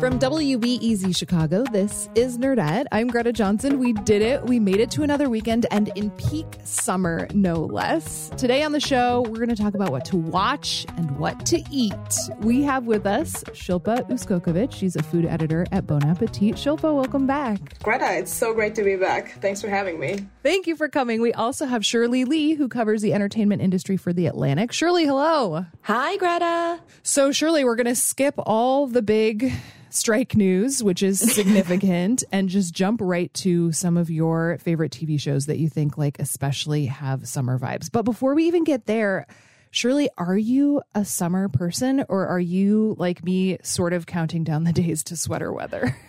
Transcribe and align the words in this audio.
From 0.00 0.18
WBEZ 0.18 1.16
Chicago, 1.16 1.64
this 1.72 2.10
is 2.14 2.36
Nerdette. 2.36 2.84
I'm 2.92 3.08
Greta 3.08 3.32
Johnson. 3.32 3.78
We 3.78 3.94
did 3.94 4.20
it. 4.20 4.44
We 4.44 4.60
made 4.60 4.78
it 4.78 4.90
to 4.90 5.02
another 5.02 5.30
weekend 5.30 5.64
and 5.70 5.90
in 5.94 6.10
peak 6.10 6.44
summer, 6.64 7.26
no 7.32 7.54
less. 7.54 8.30
Today 8.36 8.62
on 8.62 8.72
the 8.72 8.80
show, 8.80 9.22
we're 9.22 9.38
going 9.38 9.48
to 9.48 9.56
talk 9.56 9.74
about 9.74 9.90
what 9.90 10.04
to 10.06 10.18
watch 10.18 10.84
and 10.98 11.18
what 11.18 11.46
to 11.46 11.62
eat. 11.70 11.94
We 12.40 12.62
have 12.62 12.84
with 12.86 13.06
us 13.06 13.42
Shilpa 13.44 14.06
Uskokovic. 14.10 14.70
She's 14.70 14.96
a 14.96 15.02
food 15.02 15.24
editor 15.24 15.66
at 15.72 15.86
Bon 15.86 16.04
Appetit. 16.04 16.56
Shilpa, 16.56 16.94
welcome 16.94 17.26
back. 17.26 17.82
Greta, 17.82 18.18
it's 18.18 18.32
so 18.32 18.52
great 18.52 18.74
to 18.74 18.84
be 18.84 18.96
back. 18.96 19.40
Thanks 19.40 19.62
for 19.62 19.68
having 19.68 19.98
me. 19.98 20.26
Thank 20.42 20.66
you 20.66 20.76
for 20.76 20.90
coming. 20.90 21.22
We 21.22 21.32
also 21.32 21.64
have 21.64 21.86
Shirley 21.86 22.26
Li, 22.26 22.52
who 22.52 22.68
covers 22.68 23.00
the 23.00 23.14
entertainment 23.14 23.62
industry 23.62 23.96
for 23.96 24.12
The 24.12 24.26
Atlantic. 24.26 24.72
Shirley, 24.72 25.06
hello. 25.06 25.64
Hi, 25.82 26.18
Greta. 26.18 26.80
So, 27.02 27.32
Shirley, 27.32 27.64
we're 27.64 27.76
going 27.76 27.86
to 27.86 27.94
skip 27.96 28.34
all 28.36 28.86
the 28.86 29.02
big 29.02 29.54
strike 29.90 30.36
news, 30.36 30.82
which 30.82 31.02
is 31.02 31.20
significant, 31.34 32.24
and 32.32 32.48
just 32.48 32.74
jump 32.74 33.00
right 33.02 33.32
to 33.34 33.72
some 33.72 33.96
of 33.96 34.10
your 34.10 34.58
favorite 34.58 34.92
TV 34.92 35.20
shows 35.20 35.46
that 35.46 35.58
you 35.58 35.68
think 35.68 35.96
like 35.98 36.18
especially 36.18 36.86
have 36.86 37.26
summer 37.28 37.58
vibes. 37.58 37.90
But 37.90 38.04
before 38.04 38.34
we 38.34 38.46
even 38.46 38.64
get 38.64 38.86
there, 38.86 39.26
Shirley, 39.70 40.08
are 40.16 40.38
you 40.38 40.82
a 40.94 41.04
summer 41.04 41.48
person 41.48 42.04
or 42.08 42.26
are 42.26 42.40
you 42.40 42.96
like 42.98 43.24
me, 43.24 43.58
sort 43.62 43.92
of 43.92 44.06
counting 44.06 44.44
down 44.44 44.64
the 44.64 44.72
days 44.72 45.04
to 45.04 45.16
sweater 45.16 45.52
weather? 45.52 45.96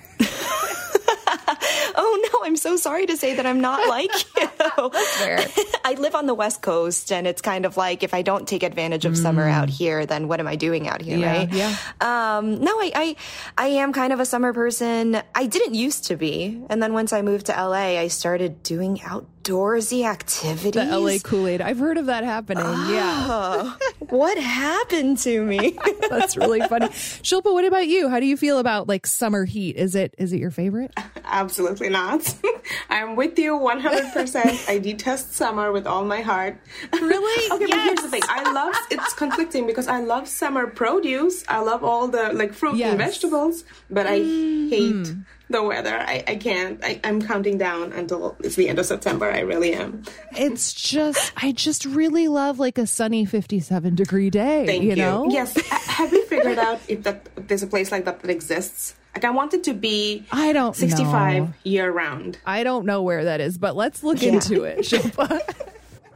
I'm 2.48 2.56
so 2.56 2.78
sorry 2.78 3.06
to 3.08 3.17
say 3.17 3.36
that 3.36 3.45
I'm 3.45 3.59
not 3.59 3.90
like 3.90 4.09
you. 4.38 4.50
That's 4.58 5.17
fair. 5.17 5.45
I 5.84 5.95
live 5.95 6.16
on 6.16 6.28
the 6.28 6.34
West 6.34 6.62
Coast, 6.62 7.12
and 7.12 7.28
it's 7.28 7.42
kind 7.42 7.66
of 7.66 7.76
like 7.76 8.04
if 8.04 8.14
I 8.14 8.22
don't 8.22 8.48
take 8.48 8.64
advantage 8.64 9.04
of 9.04 9.14
mm. 9.14 9.22
summer 9.22 9.44
out 9.44 9.70
here, 9.70 10.06
then 10.06 10.30
what 10.30 10.39
am 10.39 10.48
I 10.48 10.56
doing 10.56 10.88
out 10.88 11.02
here, 11.02 11.17
yeah, 11.17 11.38
right? 11.39 11.52
Yeah. 11.52 11.76
Um, 12.00 12.62
no, 12.64 12.72
I, 12.72 12.92
I, 12.95 13.16
I 13.58 13.67
am 13.67 13.92
kind 13.92 14.14
of 14.14 14.22
a 14.22 14.26
summer 14.26 14.54
person. 14.54 15.22
I 15.36 15.45
didn't 15.45 15.73
used 15.73 16.06
to 16.06 16.16
be, 16.16 16.64
and 16.70 16.81
then 16.81 16.94
once 16.94 17.12
I 17.12 17.22
moved 17.22 17.48
to 17.48 17.52
LA, 17.52 18.00
I 18.00 18.08
started 18.08 18.64
doing 18.64 19.02
out 19.02 19.26
outdoorsy 19.48 20.06
activities. 20.06 20.73
The 20.73 21.00
LA 21.00 21.17
Kool 21.23 21.48
Aid. 21.48 21.62
I've 21.62 21.80
heard 21.80 21.98
of 21.98 22.08
that 22.08 22.23
happening. 22.23 22.64
Oh, 22.66 22.92
yeah. 22.92 23.89
what 24.09 24.38
happened 24.38 25.17
to 25.20 25.44
me? 25.44 25.78
That's 26.09 26.38
really 26.38 26.62
funny. 26.62 26.88
Shilpa, 26.88 27.52
what 27.52 27.66
about 27.66 27.88
you? 27.88 28.09
How 28.09 28.20
do 28.20 28.26
you 28.26 28.38
feel 28.38 28.59
about 28.59 28.88
like 28.88 29.08
summer 29.08 29.45
heat? 29.45 29.76
Is 29.76 29.95
it 29.95 30.14
is 30.17 30.34
it 30.34 30.39
your 30.39 30.52
favorite? 30.52 30.92
Absolutely 31.26 31.89
not. 31.89 32.34
I'm 32.89 33.16
with 33.16 33.38
you 33.39 33.54
100%. 33.54 34.70
I 34.70 34.80
detest 34.80 35.34
summer 35.34 35.72
with 35.72 35.88
all 35.88 36.06
my 36.06 36.22
heart. 36.22 36.59
Really? 36.94 37.52
okay, 37.52 37.66
yes. 37.67 37.70
but 37.70 37.80
here's 37.80 38.02
the 38.02 38.10
thing. 38.10 38.21
I 38.27 38.52
love 38.52 38.76
it's 38.92 39.14
conflicting 39.14 39.67
because 39.67 39.88
I 39.88 40.00
love 40.00 40.27
summer 40.27 40.67
produce. 40.67 41.44
I 41.48 41.60
love 41.60 41.83
all 41.83 42.08
the 42.08 42.33
like 42.33 42.54
fruit 42.54 42.76
yes. 42.76 42.89
and 42.89 42.98
vegetables, 42.98 43.64
but 43.89 44.08
I 44.08 44.20
mm. 44.20 44.70
hate 44.70 45.16
the 45.49 45.63
weather. 45.63 45.95
I, 45.95 46.23
I 46.27 46.35
can't. 46.35 46.83
I, 46.83 46.99
am 47.03 47.21
counting 47.21 47.58
down 47.58 47.93
until 47.93 48.35
it's 48.39 48.55
the 48.55 48.69
end 48.69 48.80
of 48.80 48.85
September. 48.85 49.31
I 49.31 49.41
really 49.41 49.73
am. 49.73 50.03
It's 50.35 50.73
just, 50.73 51.31
I 51.37 51.52
just 51.52 51.85
really 51.85 52.27
love 52.27 52.59
like 52.59 52.77
a 52.77 52.87
sunny 52.87 53.25
57 53.25 53.95
degree 53.95 54.30
day. 54.30 54.65
Thank 54.65 54.83
you. 54.83 54.89
you. 54.89 54.95
Know? 54.97 55.27
Yes. 55.30 55.55
Have 55.69 56.11
you 56.11 56.25
figured 56.25 56.59
out 56.59 56.80
if 56.87 57.03
that 57.03 57.47
there's 57.47 57.63
a 57.63 57.67
place 57.67 57.91
like 57.91 58.05
that 58.05 58.19
that 58.21 58.30
exists? 58.30 58.95
Like 59.15 59.25
I 59.25 59.31
want 59.31 59.53
it 59.53 59.63
to 59.63 59.73
be. 59.73 60.25
I 60.31 60.53
don't 60.53 60.75
65 60.75 61.43
know. 61.43 61.53
year 61.64 61.91
round. 61.91 62.37
I 62.45 62.64
don't 62.64 62.85
know 62.85 63.02
where 63.02 63.23
that 63.23 63.41
is, 63.41 63.58
but 63.58 63.75
let's 63.75 64.03
look 64.03 64.21
yeah. 64.21 64.33
into 64.33 64.64
it, 64.64 64.79
Shilpa. 64.79 65.41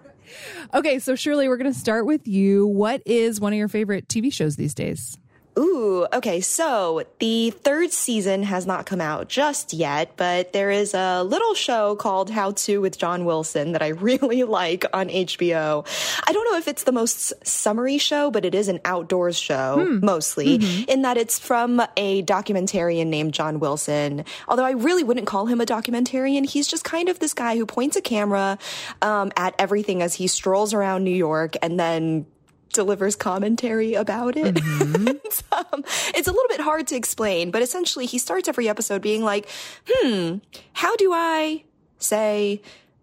okay, 0.76 1.00
so 1.00 1.16
Shirley, 1.16 1.48
we're 1.48 1.58
going 1.58 1.72
to 1.72 1.80
start 1.80 2.06
with 2.06 2.28
you. 2.28 2.68
What 2.68 3.02
is 3.08 3.40
one 3.42 3.54
of 3.54 3.58
your 3.58 3.70
favorite 3.70 4.08
TV 4.08 4.32
shows 4.32 4.56
these 4.56 4.76
days? 4.76 5.18
Ooh, 5.60 6.08
okay. 6.14 6.40
So 6.40 7.04
the 7.20 7.50
third 7.50 7.92
season 7.92 8.44
has 8.44 8.66
not 8.66 8.86
come 8.86 9.02
out 9.02 9.28
just 9.28 9.74
yet, 9.74 10.14
but 10.16 10.54
there 10.54 10.72
is 10.72 10.94
a 10.94 11.24
little 11.24 11.54
show 11.56 11.96
called 11.98 12.30
How 12.30 12.52
To 12.52 12.80
with 12.80 12.98
John 12.98 13.26
Wilson 13.26 13.74
that 13.74 13.82
I 13.82 13.88
really 14.02 14.44
like 14.44 14.86
on 14.94 15.10
HBO. 15.10 15.86
I 16.26 16.32
don't 16.32 16.50
know 16.50 16.58
if 16.58 16.68
it's 16.70 16.84
the 16.84 16.94
most 16.94 17.34
summery 17.46 17.98
show, 17.98 18.32
but 18.32 18.46
it 18.46 18.56
is 18.56 18.70
an 18.70 18.80
outdoors 18.86 19.38
show 19.38 19.86
hmm. 19.86 20.06
mostly 20.06 20.60
mm-hmm. 20.60 20.90
in 20.90 21.02
that 21.02 21.18
it's 21.18 21.38
from 21.38 21.82
a 21.98 22.24
documentarian 22.24 23.08
named 23.08 23.34
John 23.34 23.60
Wilson. 23.60 24.24
Although 24.48 24.66
I 24.66 24.72
really 24.72 25.04
wouldn't 25.04 25.28
call 25.28 25.48
him 25.48 25.60
a 25.60 25.66
documentarian. 25.66 26.46
He's 26.50 26.68
just 26.68 26.86
kind 26.86 27.10
of 27.10 27.20
this 27.20 27.34
guy 27.34 27.58
who 27.58 27.66
points 27.66 27.98
a 27.98 28.02
camera 28.02 28.58
um, 29.02 29.32
at 29.36 29.54
everything 29.60 30.02
as 30.02 30.14
he 30.14 30.28
strolls 30.28 30.74
around 30.74 31.04
New 31.04 31.12
York 31.16 31.56
and 31.62 31.78
then 31.78 32.26
delivers 32.72 33.16
commentary 33.16 33.94
about 33.94 34.36
it. 34.36 34.56
Mm-hmm. 34.56 35.08
um, 35.74 35.84
it's 36.16 36.28
a 36.28 36.32
little 36.32 36.50
bit 36.50 36.62
hard 36.62 36.88
to 36.88 36.96
explain, 36.96 37.52
but 37.52 37.62
essentially 37.62 38.06
he 38.06 38.18
starts 38.18 38.48
every 38.48 38.68
episode 38.68 39.02
being 39.02 39.24
like, 39.24 39.48
hmm, 39.88 40.38
how 40.74 40.96
do 40.96 41.12
I 41.14 41.64
say 41.98 42.62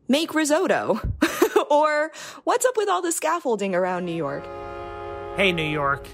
make 0.08 0.34
risotto? 0.34 1.00
or 1.70 2.10
what's 2.44 2.64
up 2.64 2.76
with 2.76 2.88
all 2.88 3.02
the 3.02 3.12
scaffolding 3.12 3.74
around 3.74 4.04
New 4.04 4.14
York? 4.14 4.44
Hey, 5.36 5.52
New 5.52 5.62
York. 5.62 6.06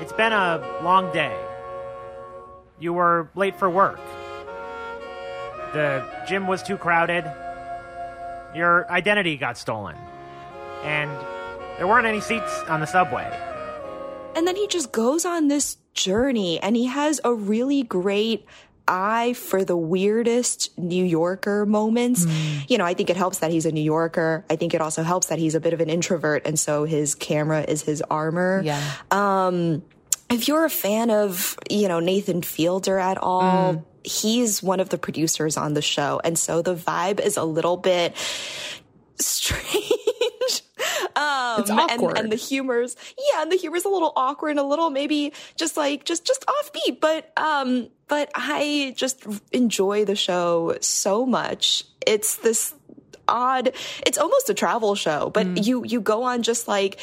It's 0.00 0.12
been 0.12 0.32
a 0.32 0.80
long 0.82 1.12
day. 1.12 1.34
You 2.78 2.92
were 2.92 3.30
late 3.34 3.58
for 3.58 3.70
work. 3.70 4.00
The 5.72 6.04
gym 6.28 6.46
was 6.46 6.62
too 6.62 6.76
crowded. 6.76 7.24
Your 8.54 8.90
identity 8.90 9.36
got 9.36 9.56
stolen. 9.56 9.96
And 10.82 11.10
there 11.76 11.86
weren't 11.86 12.06
any 12.06 12.20
seats 12.20 12.62
on 12.68 12.80
the 12.80 12.86
subway. 12.86 13.30
And 14.34 14.46
then 14.46 14.56
he 14.56 14.66
just 14.66 14.92
goes 14.92 15.24
on 15.24 15.48
this 15.48 15.76
journey 15.94 16.60
and 16.60 16.76
he 16.76 16.86
has 16.86 17.20
a 17.24 17.34
really 17.34 17.82
great 17.82 18.46
eye 18.88 19.32
for 19.34 19.64
the 19.64 19.76
weirdest 19.76 20.76
New 20.78 21.04
Yorker 21.04 21.66
moments. 21.66 22.24
Mm. 22.24 22.70
You 22.70 22.78
know, 22.78 22.84
I 22.84 22.94
think 22.94 23.10
it 23.10 23.16
helps 23.16 23.38
that 23.38 23.50
he's 23.50 23.66
a 23.66 23.72
New 23.72 23.82
Yorker. 23.82 24.44
I 24.48 24.56
think 24.56 24.74
it 24.74 24.80
also 24.80 25.02
helps 25.02 25.28
that 25.28 25.38
he's 25.38 25.54
a 25.54 25.60
bit 25.60 25.72
of 25.72 25.80
an 25.80 25.90
introvert 25.90 26.46
and 26.46 26.58
so 26.58 26.84
his 26.84 27.14
camera 27.14 27.62
is 27.62 27.82
his 27.82 28.02
armor. 28.02 28.62
Yeah. 28.64 28.82
Um, 29.10 29.82
if 30.30 30.48
you're 30.48 30.64
a 30.64 30.70
fan 30.70 31.10
of, 31.10 31.58
you 31.70 31.88
know, 31.88 32.00
Nathan 32.00 32.42
Fielder 32.42 32.98
at 32.98 33.18
all, 33.18 33.74
mm. 33.74 33.84
he's 34.04 34.62
one 34.62 34.80
of 34.80 34.88
the 34.88 34.98
producers 34.98 35.56
on 35.56 35.74
the 35.74 35.82
show. 35.82 36.20
And 36.24 36.38
so 36.38 36.62
the 36.62 36.74
vibe 36.74 37.20
is 37.20 37.36
a 37.36 37.44
little 37.44 37.76
bit 37.76 38.16
strange 39.18 39.92
um, 41.16 41.60
it's 41.60 41.70
awkward. 41.70 42.10
And, 42.16 42.24
and 42.24 42.32
the 42.32 42.36
humor's, 42.36 42.94
yeah, 43.18 43.42
and 43.42 43.50
the 43.50 43.56
humor's 43.56 43.84
a 43.84 43.88
little 43.88 44.12
awkward 44.16 44.50
and 44.50 44.58
a 44.58 44.64
little 44.64 44.90
maybe 44.90 45.32
just 45.56 45.76
like, 45.76 46.04
just, 46.04 46.26
just 46.26 46.44
offbeat. 46.46 47.00
But, 47.00 47.32
um, 47.36 47.88
but 48.06 48.30
I 48.34 48.94
just 48.96 49.26
enjoy 49.50 50.04
the 50.04 50.14
show 50.14 50.76
so 50.80 51.24
much. 51.24 51.84
It's 52.06 52.36
this 52.36 52.74
odd, 53.26 53.72
it's 54.06 54.18
almost 54.18 54.50
a 54.50 54.54
travel 54.54 54.94
show, 54.94 55.30
but 55.30 55.46
mm. 55.46 55.64
you, 55.64 55.84
you 55.84 56.00
go 56.00 56.22
on 56.22 56.42
just 56.42 56.68
like, 56.68 57.00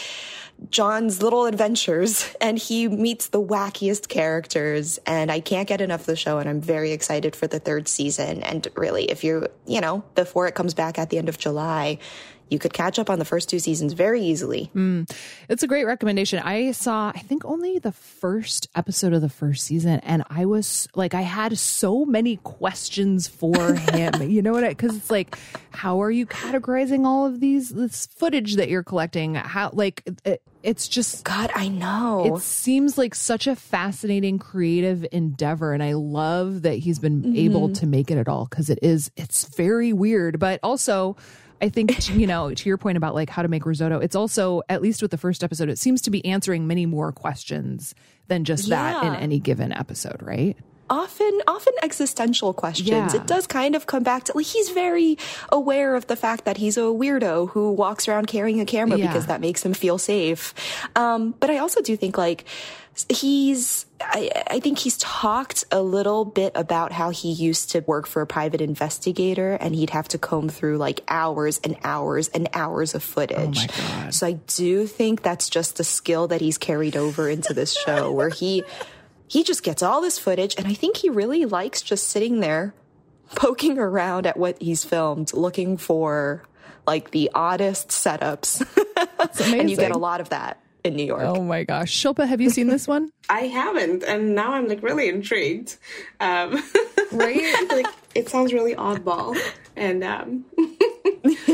John's 0.70 1.22
little 1.22 1.46
adventures 1.46 2.34
and 2.42 2.58
he 2.58 2.88
meets 2.88 3.28
the 3.28 3.42
wackiest 3.42 4.08
characters 4.08 5.00
and 5.06 5.32
I 5.32 5.40
can't 5.42 5.68
get 5.68 5.82
enough 5.82 6.02
of 6.02 6.06
the 6.06 6.16
show 6.16 6.38
and 6.38 6.48
I'm 6.48 6.62
very 6.62 6.92
excited 6.92 7.36
for 7.36 7.48
the 7.48 7.60
third 7.60 7.88
season 7.90 8.44
and 8.44 8.66
really 8.76 9.06
if 9.06 9.24
you're, 9.24 9.50
you 9.66 9.82
know 9.82 10.04
before 10.16 10.48
it 10.48 10.56
comes 10.56 10.74
back 10.74 10.98
at 10.98 11.10
the 11.10 11.18
end 11.18 11.28
of 11.28 11.38
July 11.38 11.98
you 12.50 12.60
could 12.60 12.74
catch 12.74 13.00
up 13.00 13.10
on 13.10 13.19
the 13.19 13.25
first 13.25 13.50
two 13.50 13.60
seasons 13.60 13.94
very 13.94 14.22
easily. 14.22 14.69
Mm, 14.75 15.10
it's 15.50 15.63
a 15.63 15.68
great 15.68 15.86
recommendation. 15.86 16.40
I 16.40 16.72
saw, 16.72 17.12
I 17.16 17.19
think, 17.19 17.45
only 17.45 17.80
the 17.80 17.92
first 17.92 18.69
episode 18.75 19.13
of 19.13 19.22
the 19.22 19.30
first 19.30 19.66
season, 19.66 20.00
and 20.01 20.24
I 20.30 20.45
was 20.45 20.88
like, 20.95 21.13
I 21.13 21.22
had 21.22 21.57
so 21.57 22.06
many 22.06 22.38
questions 22.38 23.28
for 23.28 23.74
him. 23.74 24.22
you 24.30 24.42
know 24.42 24.54
what? 24.54 24.68
Because 24.68 24.95
it's 24.95 25.12
like, 25.12 25.38
how 25.72 26.01
are 26.01 26.12
you 26.12 26.25
categorizing 26.25 27.06
all 27.06 27.25
of 27.25 27.40
these 27.40 27.69
this 27.69 28.06
footage 28.07 28.56
that 28.56 28.69
you're 28.69 28.84
collecting? 28.84 29.36
How 29.36 29.69
like. 29.74 30.04
It, 30.25 30.42
it's 30.63 30.88
just 30.88 31.25
God, 31.25 31.51
I 31.54 31.68
know. 31.68 32.36
It 32.38 32.42
seems 32.42 32.98
like 32.98 33.13
such 33.13 33.48
a 33.48 33.56
fascinating 33.56 34.39
creative 34.39 35.06
endeavor 35.12 35.74
and 35.74 35.84
I 35.84 35.92
love 35.92 36.62
that 36.62 36.75
he's 36.75 37.00
been 37.00 37.22
mm-hmm. 37.22 37.36
able 37.36 37.74
to 37.74 37.86
make 37.86 38.10
it 38.10 38.18
at 38.18 38.30
all 38.30 38.48
cuz 38.48 38.69
it 38.69 38.80
is 38.81 39.12
it's 39.18 39.44
very 39.44 39.92
weird, 39.92 40.39
but 40.39 40.62
also 40.63 41.18
I 41.63 41.69
think 41.69 42.10
you 42.10 42.27
know 42.27 42.54
to 42.54 42.69
your 42.69 42.77
point 42.77 42.98
about 42.98 43.15
like 43.15 43.30
how 43.30 43.42
to 43.42 43.48
make 43.48 43.65
risotto, 43.65 44.00
it's 44.00 44.18
also 44.18 44.62
at 44.68 44.81
least 44.81 45.01
with 45.01 45.12
the 45.12 45.18
first 45.18 45.44
episode 45.44 45.69
it 45.69 45.80
seems 45.80 46.01
to 46.01 46.12
be 46.12 46.24
answering 46.25 46.68
many 46.68 46.86
more 46.86 47.13
questions 47.13 47.95
than 48.27 48.44
just 48.44 48.68
yeah. 48.68 48.92
that 48.92 49.06
in 49.06 49.15
any 49.15 49.39
given 49.39 49.71
episode, 49.71 50.21
right? 50.21 50.57
Often 50.90 51.42
often 51.48 51.74
existential 51.82 52.54
questions. 52.54 53.14
Yeah. 53.14 53.16
It 53.16 53.28
does 53.28 53.48
kind 53.48 53.76
of 53.76 53.86
come 53.88 54.04
back 54.04 54.26
to 54.26 54.34
like 54.36 54.46
he's 54.46 54.70
very 54.70 55.18
aware 55.50 55.96
of 55.96 56.08
the 56.08 56.16
fact 56.16 56.46
that 56.46 56.58
he's 56.58 56.78
a 56.78 56.82
weirdo 56.82 57.50
who 57.50 57.72
walks 57.72 58.08
around 58.08 58.28
carrying 58.28 58.60
a 58.60 58.66
camera 58.66 58.98
yeah. 58.98 59.08
because 59.08 59.28
that 59.28 59.42
makes 59.42 59.64
him 59.64 59.74
feel 59.74 59.98
safe. 59.98 60.54
Um, 60.96 61.34
but 61.40 61.50
I 61.50 61.58
also 61.58 61.82
do 61.82 61.96
think 61.96 62.18
like 62.18 62.46
he's 63.10 63.86
I, 64.00 64.30
I, 64.48 64.60
think 64.60 64.78
he's 64.78 64.98
talked 64.98 65.64
a 65.72 65.82
little 65.82 66.26
bit 66.26 66.52
about 66.56 66.92
how 66.92 67.10
he 67.10 67.32
used 67.32 67.72
to 67.72 67.80
work 67.80 68.06
for 68.06 68.22
a 68.22 68.28
private 68.28 68.62
investigator 68.62 69.54
and 69.54 69.74
he'd 69.74 69.92
have 69.92 70.08
to 70.10 70.18
comb 70.18 70.50
through 70.50 70.78
like 70.78 71.02
hours 71.08 71.60
and 71.64 71.78
hours 71.84 72.28
and 72.28 72.50
hours 72.54 72.94
of 72.94 73.02
footage. 73.02 73.68
Oh 73.72 74.10
so 74.12 74.28
I 74.28 74.34
do 74.34 74.86
think 74.86 75.24
that's 75.24 75.50
just 75.50 75.80
a 75.80 75.84
skill 75.84 76.28
that 76.28 76.42
he's 76.42 76.58
carried 76.58 76.96
over 76.96 77.30
into 77.30 77.54
this 77.54 77.76
show 77.76 78.12
where 78.12 78.30
he 78.30 78.64
he 79.34 79.44
just 79.44 79.64
gets 79.64 79.82
all 79.82 80.00
this 80.00 80.20
footage, 80.20 80.54
and 80.60 80.68
I 80.68 80.76
think 80.76 80.98
he 80.98 81.10
really 81.10 81.46
likes 81.46 81.82
just 81.82 82.08
sitting 82.08 82.40
there 82.40 82.76
poking 83.36 83.80
around 83.80 84.28
at 84.28 84.38
what 84.38 84.62
he's 84.62 84.84
filmed, 84.84 85.34
looking 85.34 85.76
for 85.76 86.44
like 86.86 87.10
the 87.10 87.32
oddest 87.34 87.90
setups. 87.90 88.64
and 89.60 89.72
you 89.72 89.76
get 89.76 89.90
a 89.90 89.98
lot 89.98 90.22
of 90.22 90.30
that 90.30 90.62
in 90.84 90.96
New 90.96 91.06
York. 91.06 91.24
Oh 91.24 91.42
my 91.42 91.64
gosh. 91.64 91.92
Shilpa, 91.92 92.28
have 92.28 92.42
you 92.42 92.52
seen 92.52 92.68
this 92.68 92.88
one? 92.88 93.12
I 93.30 93.48
haven't, 93.48 94.04
and 94.04 94.36
now 94.36 94.54
I'm 94.54 94.68
like 94.68 94.84
really 94.84 95.10
intrigued. 95.10 95.78
Um, 96.20 96.62
right? 97.12 97.70
like 97.72 97.88
it 98.14 98.30
sounds 98.30 98.54
really 98.54 98.76
oddball, 98.76 99.36
and 99.76 100.04
um, 100.04 100.46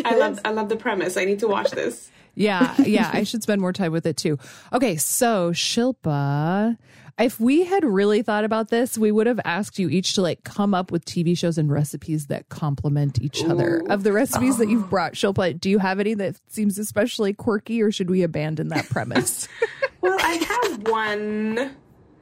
I 0.04 0.18
love 0.18 0.42
I 0.44 0.52
love 0.52 0.68
the 0.68 0.76
premise. 0.76 1.16
I 1.16 1.24
need 1.24 1.40
to 1.40 1.48
watch 1.48 1.72
this. 1.72 2.12
Yeah, 2.36 2.76
yeah, 2.82 3.10
I 3.14 3.24
should 3.24 3.42
spend 3.42 3.62
more 3.62 3.74
time 3.74 3.94
with 3.94 4.06
it 4.06 4.18
too. 4.18 4.38
Okay, 4.74 4.98
so 4.98 5.52
Shilpa, 5.52 6.78
if 7.20 7.40
we 7.40 7.66
had 7.66 7.84
really 7.84 8.22
thought 8.22 8.46
about 8.46 8.70
this, 8.70 8.98
we 8.98 9.12
would 9.12 9.28
have 9.28 9.40
asked 9.44 9.78
you 9.78 9.90
each 9.90 10.14
to 10.14 10.22
like 10.22 10.44
come 10.44 10.74
up 10.74 10.92
with 10.92 11.06
TV 11.06 11.38
shows 11.38 11.58
and 11.58 11.70
recipes 11.70 12.28
that 12.28 12.50
complement 12.50 13.22
each 13.22 13.44
Ooh. 13.44 13.52
other. 13.52 13.84
Of 13.90 14.04
the 14.04 14.14
recipes 14.14 14.56
oh. 14.56 14.58
that 14.60 14.70
you've 14.70 14.90
brought, 14.90 15.14
Shilpa, 15.14 15.60
do 15.60 15.70
you 15.70 15.80
have 15.80 16.00
any 16.00 16.14
that 16.16 16.40
seems 16.48 16.80
especially 16.80 17.34
quirky 17.34 17.82
or 17.82 17.92
should 17.92 18.10
we 18.10 18.24
abandon 18.24 18.70
that 18.70 18.88
premise? 18.90 19.48
well, 20.02 20.18
I 20.20 20.34
have 20.34 20.88
one. 20.88 21.76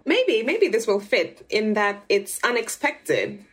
Maybe, 0.05 0.41
maybe 0.41 0.69
this 0.69 0.87
will 0.87 1.01
fit 1.01 1.45
in 1.49 1.73
that 1.73 2.03
it's 2.09 2.39
unexpected. 2.43 3.45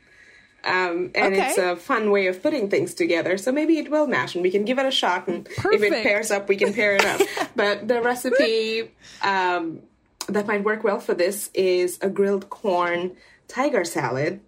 Um, 0.64 1.10
and 1.14 1.34
okay. 1.34 1.48
it's 1.50 1.58
a 1.58 1.76
fun 1.76 2.10
way 2.10 2.26
of 2.28 2.42
putting 2.42 2.70
things 2.70 2.94
together. 2.94 3.36
So 3.36 3.52
maybe 3.52 3.76
it 3.78 3.90
will 3.90 4.06
match, 4.06 4.34
and 4.34 4.42
we 4.42 4.50
can 4.50 4.64
give 4.64 4.78
it 4.78 4.86
a 4.86 4.90
shot. 4.90 5.28
And 5.28 5.44
Perfect. 5.44 5.74
if 5.74 5.92
it 5.92 6.02
pairs 6.02 6.30
up, 6.30 6.48
we 6.48 6.56
can 6.56 6.72
pair 6.72 6.94
it 6.94 7.04
up. 7.04 7.20
but 7.56 7.86
the 7.86 8.00
recipe 8.00 8.90
um, 9.20 9.82
that 10.28 10.46
might 10.46 10.64
work 10.64 10.84
well 10.84 11.00
for 11.00 11.14
this 11.14 11.50
is 11.54 11.98
a 12.00 12.08
grilled 12.08 12.50
corn 12.50 13.16
tiger 13.48 13.84
salad. 13.84 14.40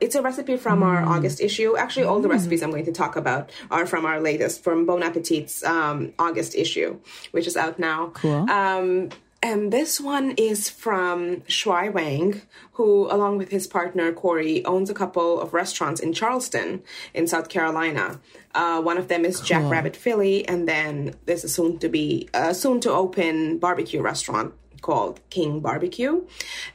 It's 0.00 0.14
a 0.14 0.22
recipe 0.22 0.56
from 0.56 0.80
mm. 0.80 0.86
our 0.86 1.04
August 1.04 1.40
issue. 1.40 1.76
Actually, 1.76 2.06
all 2.06 2.20
the 2.20 2.28
mm. 2.28 2.32
recipes 2.32 2.62
I'm 2.62 2.70
going 2.70 2.84
to 2.84 2.92
talk 2.92 3.16
about 3.16 3.50
are 3.70 3.86
from 3.86 4.04
our 4.04 4.20
latest, 4.20 4.62
from 4.62 4.86
Bon 4.86 5.02
Appetit's 5.02 5.64
um, 5.64 6.12
August 6.18 6.54
issue, 6.54 6.98
which 7.30 7.46
is 7.46 7.56
out 7.56 7.78
now. 7.78 8.08
Cool. 8.14 8.50
Um, 8.50 9.10
and 9.44 9.70
this 9.70 10.00
one 10.00 10.30
is 10.38 10.70
from 10.70 11.42
Shuai 11.42 11.92
Wang, 11.92 12.40
who, 12.72 13.06
along 13.12 13.36
with 13.36 13.50
his 13.50 13.66
partner 13.66 14.10
Corey, 14.10 14.64
owns 14.64 14.88
a 14.88 14.94
couple 14.94 15.38
of 15.38 15.52
restaurants 15.52 16.00
in 16.00 16.14
Charleston, 16.14 16.82
in 17.12 17.26
South 17.26 17.50
Carolina. 17.50 18.20
Uh, 18.54 18.80
one 18.80 18.96
of 18.96 19.08
them 19.08 19.26
is 19.26 19.36
cool. 19.36 19.46
Jackrabbit 19.46 19.96
Filly, 19.96 20.48
and 20.48 20.66
then 20.66 21.14
there's 21.26 21.44
a 21.44 21.48
soon 21.48 21.78
to 21.80 21.90
be 21.90 22.26
uh, 22.32 22.54
soon 22.54 22.80
to 22.80 22.90
open 22.90 23.58
barbecue 23.58 24.00
restaurant 24.00 24.54
called 24.84 25.18
King 25.30 25.60
Barbecue. 25.60 26.26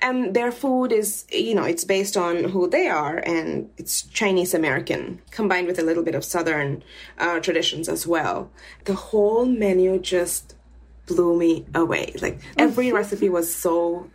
And 0.02 0.34
their 0.34 0.52
food 0.52 0.92
is, 0.92 1.26
you 1.32 1.54
know, 1.54 1.64
it's 1.64 1.86
based 1.86 2.18
on 2.18 2.44
who 2.46 2.68
they 2.68 2.88
are 2.88 3.18
and 3.20 3.70
it's 3.78 4.02
Chinese 4.02 4.56
American 4.56 5.22
combined 5.30 5.68
with 5.68 5.78
a 5.78 5.84
little 5.84 6.04
bit 6.04 6.16
of 6.16 6.26
Southern 6.26 6.84
uh, 7.20 7.40
traditions 7.40 7.88
as 7.88 8.08
well. 8.08 8.50
The 8.86 8.96
whole 8.96 9.46
menu 9.46 10.00
just 10.00 10.56
blew 11.06 11.38
me 11.38 11.68
away. 11.76 12.16
Like 12.20 12.42
every 12.58 12.92
recipe 12.92 13.30
was 13.30 13.54
so 13.54 14.10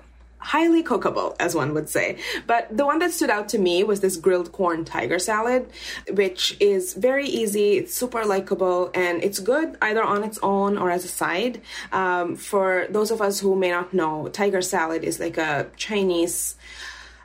highly 0.45 0.83
cookable, 0.83 1.35
as 1.41 1.55
one 1.55 1.73
would 1.75 1.89
say. 1.89 2.19
But 2.47 2.69
the 2.77 2.85
one 2.85 2.99
that 2.99 3.13
stood 3.13 3.31
out 3.31 3.49
to 3.51 3.59
me 3.59 3.83
was 3.83 4.01
this 4.01 4.17
grilled 4.17 4.53
corn 4.53 4.85
tiger 4.85 5.19
salad, 5.19 5.71
which 6.13 6.57
is 6.61 6.93
very 6.95 7.27
easy, 7.27 7.79
it's 7.79 7.95
super 7.95 8.25
likable, 8.25 8.91
and 8.95 9.25
it's 9.25 9.39
good 9.39 9.77
either 9.81 10.03
on 10.03 10.23
its 10.23 10.39
own 10.43 10.77
or 10.77 10.91
as 10.91 11.05
a 11.05 11.09
side. 11.09 11.63
Um, 11.93 12.37
for 12.37 12.87
those 12.91 13.11
of 13.11 13.23
us 13.23 13.41
who 13.41 13.57
may 13.57 13.71
not 13.71 13.95
know, 13.95 14.29
tiger 14.29 14.61
salad 14.61 15.03
is 15.03 15.19
like 15.19 15.39
a 15.39 15.67
Chinese 15.77 16.57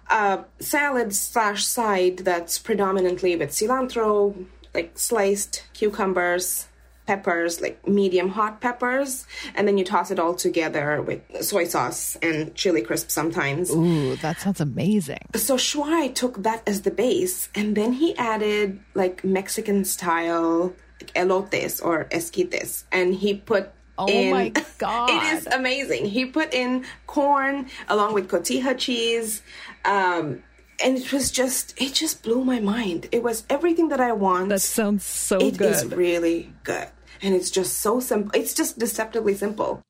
uh, 0.10 0.44
salad 0.60 1.13
slash 1.13 1.66
side 1.66 2.19
that's 2.19 2.57
predominantly 2.57 3.36
with 3.36 3.50
cilantro, 3.50 4.45
like 4.74 4.98
sliced 4.98 5.66
cucumbers, 5.74 6.68
peppers, 7.10 7.60
like 7.60 7.76
medium 7.88 8.30
hot 8.30 8.62
peppers, 8.62 9.26
and 9.56 9.68
then 9.68 9.76
you 9.80 9.84
toss 9.84 10.12
it 10.12 10.20
all 10.20 10.36
together 10.36 11.02
with 11.02 11.22
soy 11.42 11.66
sauce 11.66 12.18
and 12.22 12.54
chili 12.54 12.84
crisp 12.84 13.10
sometimes. 13.10 13.72
Ooh, 13.72 14.16
that 14.18 14.40
sounds 14.40 14.62
amazing. 14.62 15.26
So 15.34 15.58
Shuai 15.58 16.14
took 16.14 16.44
that 16.44 16.62
as 16.70 16.84
the 16.84 16.92
base, 16.92 17.50
and 17.56 17.76
then 17.76 17.94
he 17.94 18.16
added 18.16 18.80
like 18.94 19.24
Mexican 19.24 19.86
style 19.86 20.74
like, 21.02 21.12
elotes 21.16 21.84
or 21.84 22.06
esquites, 22.18 22.84
and 22.92 23.16
he 23.16 23.34
put 23.34 23.72
Oh 24.02 24.08
in, 24.08 24.32
my 24.32 24.54
god! 24.78 25.10
it 25.16 25.24
is 25.34 25.48
amazing. 25.48 26.06
He 26.06 26.26
put 26.26 26.54
in 26.54 26.86
corn 27.08 27.68
along 27.90 28.14
with 28.14 28.30
cotija 28.30 28.78
cheese, 28.78 29.42
um, 29.84 30.44
and 30.84 30.98
it 30.98 31.12
was 31.12 31.31
just 31.31 31.80
it 31.81 31.94
just 31.94 32.24
blew 32.24 32.44
my 32.44 32.60
mind. 32.60 33.08
It 33.12 33.24
was 33.24 33.44
everything 33.50 33.90
that 33.90 34.00
I 34.00 34.12
want. 34.12 34.50
That 34.50 34.62
sounds 34.62 35.06
so 35.06 35.38
it 35.38 35.58
good. 35.58 35.72
It 35.72 35.76
is 35.76 35.86
really 35.86 36.54
good 36.64 36.88
and 37.22 37.36
it's 37.36 37.52
just 37.52 37.80
so 37.80 38.00
simple. 38.00 38.31
It's 38.40 38.54
just 38.54 38.80
deceptively 38.80 39.36
simple. 39.36 39.81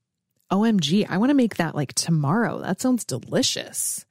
OMG, 0.51 1.05
I 1.07 1.17
want 1.17 1.29
to 1.29 1.35
make 1.35 1.57
that 1.57 1.75
like 1.75 1.93
tomorrow. 1.93 2.59
That 2.59 2.81
sounds 2.81 3.05
delicious. 3.05 4.05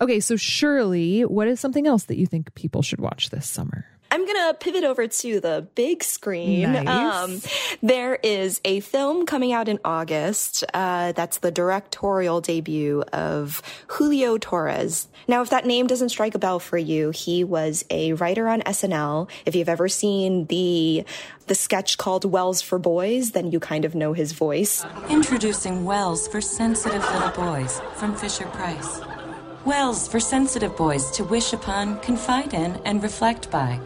Okay, 0.00 0.20
so 0.20 0.36
Shirley, 0.36 1.22
what 1.22 1.48
is 1.48 1.60
something 1.60 1.86
else 1.86 2.04
that 2.04 2.16
you 2.16 2.26
think 2.26 2.54
people 2.54 2.82
should 2.82 3.00
watch 3.00 3.30
this 3.30 3.48
summer? 3.48 3.86
I'm 4.10 4.24
going 4.24 4.48
to 4.48 4.54
pivot 4.58 4.84
over 4.84 5.06
to 5.06 5.40
the 5.40 5.66
big 5.74 6.02
screen. 6.02 6.72
Nice. 6.72 6.86
Um, 6.86 7.40
there 7.82 8.14
is 8.22 8.60
a 8.64 8.80
film 8.80 9.26
coming 9.26 9.52
out 9.52 9.68
in 9.68 9.78
August. 9.84 10.64
Uh, 10.72 11.12
that's 11.12 11.38
the 11.38 11.50
directorial 11.50 12.40
debut 12.40 13.02
of 13.12 13.62
Julio 13.88 14.38
Torres. 14.38 15.08
Now, 15.28 15.42
if 15.42 15.50
that 15.50 15.66
name 15.66 15.86
doesn't 15.86 16.10
strike 16.10 16.34
a 16.34 16.38
bell 16.38 16.58
for 16.58 16.78
you, 16.78 17.10
he 17.10 17.42
was 17.44 17.84
a 17.90 18.12
writer 18.14 18.48
on 18.48 18.62
SNL. 18.62 19.28
If 19.44 19.56
you've 19.56 19.68
ever 19.68 19.88
seen 19.88 20.46
the 20.46 21.04
the 21.46 21.54
sketch 21.54 21.96
called 21.96 22.24
Wells 22.24 22.60
for 22.60 22.78
Boys, 22.78 23.30
then 23.30 23.52
you 23.52 23.60
kind 23.60 23.84
of 23.84 23.94
know 23.94 24.12
his 24.12 24.32
voice. 24.32 24.84
Introducing 25.08 25.84
Wells 25.84 26.26
for 26.26 26.40
sensitive 26.40 27.04
little 27.12 27.30
boys 27.30 27.80
from 27.94 28.16
Fisher 28.16 28.46
Price. 28.46 29.00
Wells 29.64 30.08
for 30.08 30.20
sensitive 30.20 30.76
boys 30.76 31.10
to 31.12 31.24
wish 31.24 31.52
upon, 31.52 32.00
confide 32.00 32.54
in, 32.54 32.80
and 32.84 33.02
reflect 33.02 33.50
by. 33.50 33.80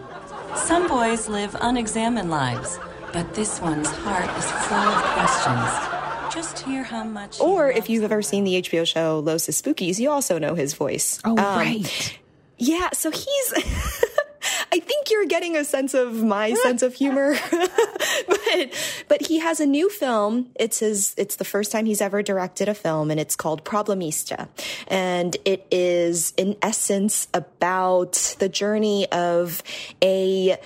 Some 0.56 0.88
boys 0.88 1.28
live 1.28 1.56
unexamined 1.60 2.30
lives, 2.30 2.78
but 3.12 3.34
this 3.34 3.60
one's 3.60 3.88
heart 3.88 4.28
is 4.38 4.50
full 4.50 4.76
of 4.76 5.02
questions. 5.14 6.34
Just 6.34 6.60
hear 6.60 6.82
how 6.82 7.04
much. 7.04 7.40
Or 7.40 7.70
if 7.70 7.88
you've 7.88 8.04
ever 8.04 8.22
seen 8.22 8.44
the 8.44 8.62
HBO 8.62 8.86
show 8.86 9.20
Los 9.20 9.46
Espookys, 9.46 9.98
you 9.98 10.10
also 10.10 10.38
know 10.38 10.54
his 10.54 10.74
voice. 10.74 11.20
Oh, 11.24 11.30
um, 11.30 11.36
right. 11.36 12.18
Yeah, 12.58 12.90
so 12.92 13.10
he's. 13.10 14.04
I 14.72 14.78
think 14.78 15.10
you're 15.10 15.26
getting 15.26 15.56
a 15.56 15.64
sense 15.64 15.94
of 15.94 16.22
my 16.22 16.54
sense 16.62 16.82
of 16.82 16.94
humor. 16.94 17.36
but 18.26 19.04
but 19.08 19.26
he 19.26 19.38
has 19.40 19.60
a 19.60 19.66
new 19.66 19.90
film. 19.90 20.50
It's 20.54 20.78
his 20.78 21.14
it's 21.16 21.36
the 21.36 21.44
first 21.44 21.72
time 21.72 21.86
he's 21.86 22.00
ever 22.00 22.22
directed 22.22 22.68
a 22.68 22.74
film 22.74 23.10
and 23.10 23.18
it's 23.18 23.36
called 23.36 23.64
Problemista. 23.64 24.48
And 24.86 25.36
it 25.44 25.66
is 25.70 26.32
in 26.36 26.56
essence 26.62 27.28
about 27.34 28.36
the 28.38 28.48
journey 28.48 29.10
of 29.10 29.62
a 30.02 30.58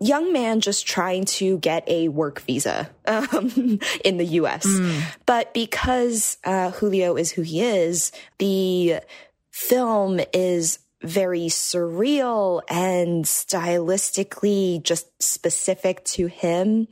young 0.00 0.32
man 0.32 0.60
just 0.60 0.86
trying 0.86 1.24
to 1.24 1.58
get 1.58 1.82
a 1.88 2.08
work 2.08 2.40
visa 2.42 2.88
um, 3.06 3.80
in 4.04 4.18
the 4.18 4.26
US. 4.40 4.66
Mm. 4.66 5.02
But 5.26 5.52
because 5.54 6.38
uh, 6.44 6.70
Julio 6.72 7.16
is 7.16 7.32
who 7.32 7.42
he 7.42 7.62
is, 7.62 8.12
the 8.38 9.00
film 9.50 10.20
is 10.32 10.78
very 11.02 11.46
surreal 11.46 12.62
and 12.68 13.24
stylistically 13.24 14.82
just 14.82 15.06
specific 15.22 16.04
to 16.04 16.26
him. 16.26 16.88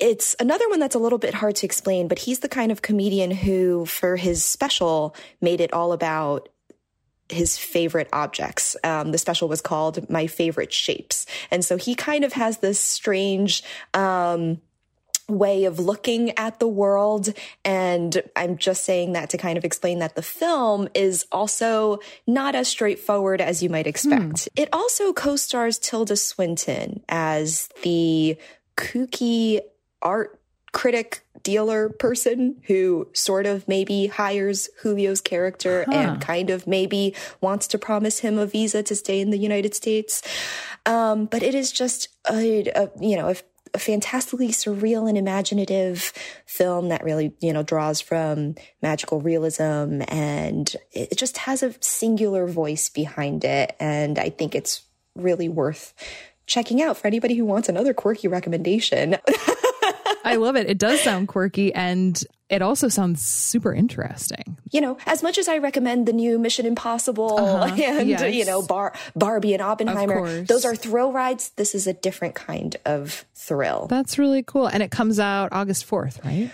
it's 0.00 0.34
another 0.40 0.68
one 0.68 0.80
that's 0.80 0.94
a 0.94 0.98
little 0.98 1.18
bit 1.18 1.34
hard 1.34 1.56
to 1.56 1.66
explain, 1.66 2.08
but 2.08 2.18
he's 2.18 2.40
the 2.40 2.48
kind 2.48 2.72
of 2.72 2.82
comedian 2.82 3.30
who, 3.30 3.86
for 3.86 4.16
his 4.16 4.44
special, 4.44 5.14
made 5.40 5.60
it 5.60 5.72
all 5.72 5.92
about 5.92 6.48
his 7.28 7.56
favorite 7.56 8.08
objects. 8.12 8.76
Um, 8.84 9.12
the 9.12 9.18
special 9.18 9.48
was 9.48 9.60
called 9.60 10.10
My 10.10 10.26
Favorite 10.26 10.72
Shapes. 10.72 11.26
And 11.50 11.64
so 11.64 11.76
he 11.76 11.94
kind 11.94 12.24
of 12.24 12.34
has 12.34 12.58
this 12.58 12.78
strange, 12.80 13.62
um, 13.94 14.60
way 15.28 15.64
of 15.64 15.78
looking 15.78 16.36
at 16.38 16.58
the 16.58 16.68
world. 16.68 17.32
And 17.64 18.22
I'm 18.36 18.58
just 18.58 18.84
saying 18.84 19.12
that 19.12 19.30
to 19.30 19.38
kind 19.38 19.58
of 19.58 19.64
explain 19.64 19.98
that 20.00 20.16
the 20.16 20.22
film 20.22 20.88
is 20.94 21.26
also 21.32 21.98
not 22.26 22.54
as 22.54 22.68
straightforward 22.68 23.40
as 23.40 23.62
you 23.62 23.68
might 23.68 23.86
expect. 23.86 24.48
Hmm. 24.54 24.60
It 24.60 24.68
also 24.72 25.12
co-stars 25.12 25.78
Tilda 25.78 26.16
Swinton 26.16 27.02
as 27.08 27.68
the 27.82 28.36
kooky 28.76 29.60
art 30.02 30.40
critic 30.72 31.24
dealer 31.44 31.88
person 31.88 32.56
who 32.66 33.06
sort 33.12 33.46
of 33.46 33.66
maybe 33.68 34.08
hires 34.08 34.68
Julio's 34.82 35.20
character 35.20 35.84
huh. 35.86 35.94
and 35.94 36.20
kind 36.20 36.50
of 36.50 36.66
maybe 36.66 37.14
wants 37.40 37.68
to 37.68 37.78
promise 37.78 38.18
him 38.18 38.38
a 38.38 38.46
visa 38.46 38.82
to 38.82 38.94
stay 38.94 39.20
in 39.20 39.30
the 39.30 39.38
United 39.38 39.74
States. 39.74 40.22
Um, 40.84 41.26
but 41.26 41.42
it 41.42 41.54
is 41.54 41.70
just 41.70 42.08
a, 42.30 42.66
a 42.74 42.90
you 43.00 43.16
know, 43.16 43.30
a, 43.30 43.36
a 43.74 43.78
fantastically 43.78 44.48
surreal 44.48 45.08
and 45.08 45.18
imaginative 45.18 46.12
film 46.46 46.88
that 46.88 47.04
really, 47.04 47.34
you 47.40 47.52
know, 47.52 47.62
draws 47.62 48.00
from 48.00 48.54
magical 48.80 49.20
realism 49.20 50.00
and 50.08 50.76
it 50.92 51.16
just 51.18 51.36
has 51.38 51.62
a 51.62 51.74
singular 51.80 52.46
voice 52.46 52.88
behind 52.88 53.44
it. 53.44 53.74
And 53.80 54.18
I 54.18 54.30
think 54.30 54.54
it's 54.54 54.82
really 55.16 55.48
worth 55.48 55.92
checking 56.46 56.82
out 56.82 56.96
for 56.96 57.06
anybody 57.06 57.34
who 57.34 57.44
wants 57.44 57.68
another 57.68 57.94
quirky 57.94 58.28
recommendation. 58.28 59.16
I 60.24 60.36
love 60.36 60.56
it. 60.56 60.68
It 60.68 60.78
does 60.78 61.00
sound 61.00 61.28
quirky 61.28 61.72
and 61.74 62.22
it 62.50 62.62
also 62.62 62.88
sounds 62.88 63.22
super 63.22 63.72
interesting. 63.72 64.56
You 64.70 64.80
know, 64.80 64.98
as 65.06 65.22
much 65.22 65.38
as 65.38 65.48
I 65.48 65.58
recommend 65.58 66.06
the 66.06 66.12
new 66.12 66.38
Mission 66.38 66.66
Impossible 66.66 67.38
uh-huh. 67.38 67.74
and 67.82 68.08
yes. 68.08 68.34
you 68.34 68.44
know 68.44 68.62
Bar- 68.62 68.94
Barbie 69.16 69.54
and 69.54 69.62
Oppenheimer, 69.62 70.42
those 70.42 70.64
are 70.64 70.76
thrill 70.76 71.12
rides. 71.12 71.50
This 71.56 71.74
is 71.74 71.86
a 71.86 71.92
different 71.92 72.34
kind 72.34 72.76
of 72.84 73.24
thrill. 73.34 73.86
That's 73.88 74.18
really 74.18 74.42
cool, 74.42 74.66
and 74.66 74.82
it 74.82 74.90
comes 74.90 75.18
out 75.18 75.50
August 75.52 75.84
fourth, 75.84 76.24
right? 76.24 76.50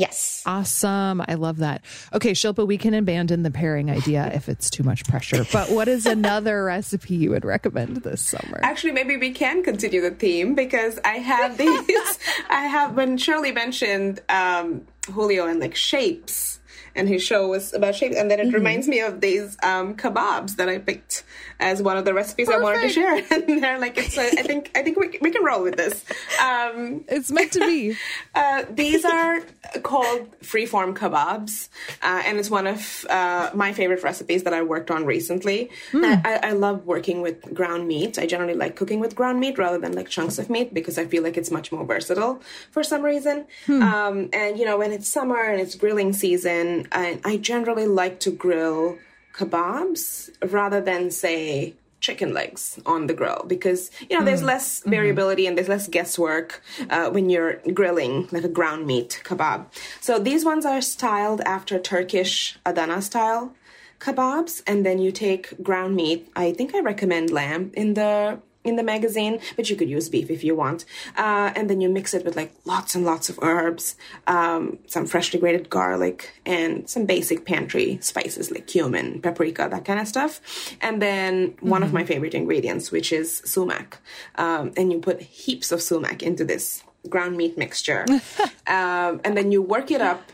Yes. 0.00 0.42
Awesome. 0.46 1.22
I 1.28 1.34
love 1.34 1.58
that. 1.58 1.82
Okay, 2.14 2.32
Shilpa, 2.32 2.66
we 2.66 2.78
can 2.78 2.94
abandon 2.94 3.42
the 3.42 3.50
pairing 3.50 3.90
idea 3.90 4.30
if 4.32 4.48
it's 4.48 4.70
too 4.70 4.82
much 4.82 5.04
pressure. 5.04 5.44
But 5.52 5.70
what 5.70 5.88
is 5.88 6.06
another 6.06 6.64
recipe 6.74 7.16
you 7.16 7.28
would 7.32 7.44
recommend 7.44 7.98
this 7.98 8.22
summer? 8.22 8.60
Actually, 8.62 8.92
maybe 8.92 9.18
we 9.18 9.32
can 9.32 9.62
continue 9.62 10.00
the 10.00 10.12
theme 10.12 10.54
because 10.54 10.98
I 11.04 11.18
have 11.18 11.58
these. 11.58 12.18
I 12.48 12.62
have, 12.62 12.96
when 12.96 13.18
Shirley 13.18 13.52
mentioned 13.52 14.20
um, 14.30 14.86
Julio 15.12 15.46
and 15.46 15.60
like 15.60 15.74
shapes, 15.74 16.60
and 16.94 17.06
his 17.06 17.22
show 17.22 17.48
was 17.48 17.74
about 17.74 17.94
shapes. 17.94 18.16
And 18.16 18.30
then 18.30 18.40
it 18.40 18.46
mm-hmm. 18.46 18.54
reminds 18.54 18.88
me 18.88 19.00
of 19.00 19.20
these 19.20 19.56
um, 19.62 19.96
kebabs 19.96 20.56
that 20.56 20.68
I 20.68 20.78
picked 20.78 21.24
as 21.60 21.82
one 21.82 21.96
of 21.96 22.04
the 22.04 22.14
recipes 22.14 22.46
Perfect. 22.46 22.60
I 22.60 22.64
wanted 22.64 22.82
to 22.82 22.88
share. 22.88 23.22
and 23.30 23.62
they're 23.62 23.78
like, 23.78 23.96
it's. 23.98 24.16
A, 24.18 24.22
I 24.22 24.42
think 24.42 24.70
I 24.74 24.82
think 24.82 24.98
we, 24.98 25.18
we 25.20 25.30
can 25.30 25.44
roll 25.44 25.62
with 25.62 25.76
this. 25.76 26.04
Um, 26.42 27.04
it's 27.08 27.30
meant 27.30 27.52
to 27.52 27.60
be. 27.60 27.96
Uh, 28.32 28.64
these 28.70 29.04
are 29.04 29.40
called 29.82 30.30
freeform 30.40 30.96
kebabs, 30.96 31.68
uh, 32.02 32.22
and 32.24 32.38
it's 32.38 32.48
one 32.48 32.66
of 32.66 33.04
uh, 33.10 33.50
my 33.54 33.72
favorite 33.72 34.02
recipes 34.02 34.44
that 34.44 34.54
I 34.54 34.62
worked 34.62 34.90
on 34.90 35.04
recently. 35.04 35.70
Mm. 35.92 36.24
I, 36.24 36.50
I, 36.50 36.52
love 36.52 36.86
working 36.86 37.22
with 37.22 37.52
ground 37.54 37.88
meat. 37.88 38.18
I 38.18 38.26
generally 38.26 38.54
like 38.54 38.76
cooking 38.76 39.00
with 39.00 39.14
ground 39.14 39.40
meat 39.40 39.58
rather 39.58 39.78
than 39.78 39.92
like 39.92 40.08
chunks 40.08 40.38
of 40.38 40.48
meat 40.48 40.72
because 40.72 40.96
I 40.96 41.06
feel 41.06 41.22
like 41.22 41.36
it's 41.36 41.50
much 41.50 41.72
more 41.72 41.84
versatile 41.84 42.40
for 42.70 42.82
some 42.82 43.02
reason. 43.02 43.46
Hmm. 43.66 43.82
Um, 43.82 44.28
and 44.32 44.58
you 44.58 44.64
know, 44.64 44.78
when 44.78 44.92
it's 44.92 45.08
summer 45.08 45.42
and 45.42 45.60
it's 45.60 45.74
grilling 45.74 46.12
season, 46.12 46.88
I, 46.92 47.20
I 47.24 47.36
generally 47.36 47.86
like 47.86 48.20
to 48.20 48.30
grill 48.30 48.98
kebabs 49.32 50.30
rather 50.50 50.80
than 50.80 51.10
say 51.10 51.74
chicken 52.00 52.32
legs 52.32 52.78
on 52.86 53.06
the 53.06 53.14
grill 53.14 53.44
because 53.46 53.90
you 54.08 54.18
know 54.18 54.24
there's 54.24 54.40
hmm. 54.40 54.46
less 54.46 54.80
mm-hmm. 54.80 54.90
variability 54.90 55.46
and 55.46 55.56
there's 55.56 55.68
less 55.68 55.86
guesswork 55.86 56.62
uh, 56.88 57.10
when 57.10 57.28
you're 57.28 57.60
grilling 57.74 58.26
like 58.32 58.44
a 58.44 58.48
ground 58.48 58.86
meat 58.86 59.20
kebab. 59.24 59.66
So 60.00 60.18
these 60.18 60.44
ones 60.44 60.64
are 60.64 60.80
styled 60.80 61.40
after 61.42 61.78
Turkish 61.78 62.58
Adana 62.64 63.02
style 63.02 63.54
kebabs, 64.00 64.62
and 64.66 64.84
then 64.84 64.98
you 64.98 65.12
take 65.12 65.62
ground 65.62 65.94
meat. 65.94 66.28
I 66.34 66.52
think 66.52 66.74
I 66.74 66.80
recommend 66.80 67.30
lamb 67.30 67.70
in 67.74 67.94
the 67.94 68.40
in 68.62 68.76
the 68.76 68.82
magazine, 68.82 69.40
but 69.56 69.70
you 69.70 69.76
could 69.76 69.88
use 69.88 70.08
beef 70.08 70.30
if 70.30 70.44
you 70.44 70.54
want. 70.54 70.84
Uh, 71.16 71.50
and 71.56 71.70
then 71.70 71.80
you 71.80 71.88
mix 71.88 72.12
it 72.12 72.24
with 72.24 72.36
like 72.36 72.52
lots 72.64 72.94
and 72.94 73.04
lots 73.04 73.30
of 73.30 73.38
herbs, 73.42 73.96
um, 74.26 74.78
some 74.86 75.06
freshly 75.06 75.40
grated 75.40 75.70
garlic, 75.70 76.32
and 76.44 76.88
some 76.88 77.06
basic 77.06 77.46
pantry 77.46 77.98
spices 78.02 78.50
like 78.50 78.66
cumin, 78.66 79.20
paprika, 79.20 79.68
that 79.70 79.84
kind 79.84 79.98
of 79.98 80.06
stuff. 80.06 80.40
And 80.80 81.00
then 81.00 81.54
one 81.60 81.80
mm-hmm. 81.80 81.84
of 81.84 81.92
my 81.92 82.04
favorite 82.04 82.34
ingredients, 82.34 82.90
which 82.90 83.12
is 83.12 83.42
sumac. 83.44 83.98
Um, 84.34 84.72
and 84.76 84.92
you 84.92 84.98
put 85.00 85.20
heaps 85.22 85.72
of 85.72 85.80
sumac 85.80 86.22
into 86.22 86.44
this 86.44 86.84
ground 87.08 87.36
meat 87.36 87.56
mixture. 87.56 88.04
um, 88.66 89.20
and 89.24 89.36
then 89.36 89.52
you 89.52 89.62
work 89.62 89.90
it 89.90 90.02
up 90.02 90.30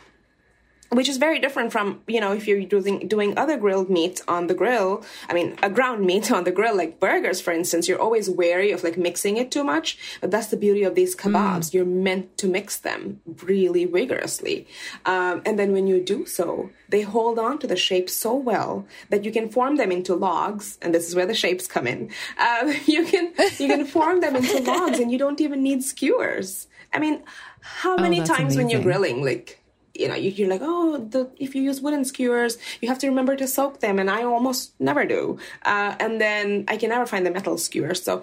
which 0.90 1.08
is 1.08 1.16
very 1.16 1.38
different 1.38 1.72
from 1.72 2.00
you 2.06 2.20
know 2.20 2.32
if 2.32 2.46
you're 2.46 2.64
doing 2.64 3.08
doing 3.08 3.36
other 3.36 3.56
grilled 3.56 3.90
meat 3.90 4.20
on 4.28 4.46
the 4.46 4.54
grill. 4.54 5.04
I 5.28 5.34
mean 5.34 5.56
a 5.62 5.70
ground 5.70 6.04
meat 6.04 6.30
on 6.36 6.44
the 6.44 6.52
grill 6.52 6.76
like 6.76 7.00
burgers 7.00 7.40
for 7.40 7.52
instance 7.52 7.88
you're 7.88 8.00
always 8.00 8.28
wary 8.30 8.70
of 8.72 8.84
like 8.84 8.96
mixing 8.96 9.36
it 9.36 9.50
too 9.50 9.64
much. 9.64 9.98
But 10.20 10.30
that's 10.30 10.48
the 10.48 10.56
beauty 10.56 10.82
of 10.82 10.94
these 10.94 11.16
kebabs. 11.16 11.36
Mm. 11.36 11.74
you're 11.74 11.84
meant 11.84 12.38
to 12.38 12.46
mix 12.46 12.76
them 12.78 13.20
really 13.42 13.84
vigorously 13.84 14.66
um, 15.04 15.42
and 15.44 15.58
then 15.58 15.72
when 15.72 15.86
you 15.86 16.02
do 16.02 16.26
so 16.26 16.70
they 16.88 17.02
hold 17.02 17.38
on 17.38 17.58
to 17.58 17.66
the 17.66 17.76
shape 17.76 18.08
so 18.08 18.34
well 18.34 18.86
that 19.10 19.24
you 19.24 19.32
can 19.32 19.48
form 19.48 19.76
them 19.76 19.90
into 19.90 20.14
logs 20.14 20.78
and 20.82 20.94
this 20.94 21.08
is 21.08 21.14
where 21.14 21.26
the 21.26 21.34
shapes 21.34 21.66
come 21.66 21.86
in. 21.86 22.10
Uh, 22.38 22.72
you 22.86 23.04
can 23.04 23.32
you 23.58 23.68
can 23.68 23.84
form 23.86 24.20
them 24.20 24.36
into 24.36 24.58
logs 24.72 24.98
and 24.98 25.10
you 25.10 25.18
don't 25.18 25.40
even 25.40 25.62
need 25.62 25.82
skewers. 25.82 26.68
I 26.92 26.98
mean 26.98 27.22
how 27.60 27.96
oh, 27.96 28.00
many 28.00 28.20
oh, 28.20 28.24
times 28.24 28.54
amazing. 28.54 28.58
when 28.58 28.68
you're 28.70 28.82
grilling 28.82 29.24
like 29.24 29.60
you 29.98 30.08
know, 30.08 30.14
you're 30.14 30.48
like, 30.48 30.62
oh, 30.62 30.98
the, 30.98 31.30
if 31.38 31.54
you 31.54 31.62
use 31.62 31.80
wooden 31.80 32.04
skewers, 32.04 32.58
you 32.80 32.88
have 32.88 32.98
to 32.98 33.08
remember 33.08 33.36
to 33.36 33.46
soak 33.46 33.80
them, 33.80 33.98
and 33.98 34.10
I 34.10 34.22
almost 34.22 34.72
never 34.80 35.04
do. 35.04 35.38
Uh, 35.64 35.94
and 35.98 36.20
then 36.20 36.64
I 36.68 36.76
can 36.76 36.90
never 36.90 37.06
find 37.06 37.24
the 37.24 37.30
metal 37.30 37.58
skewers. 37.58 38.02
So 38.02 38.22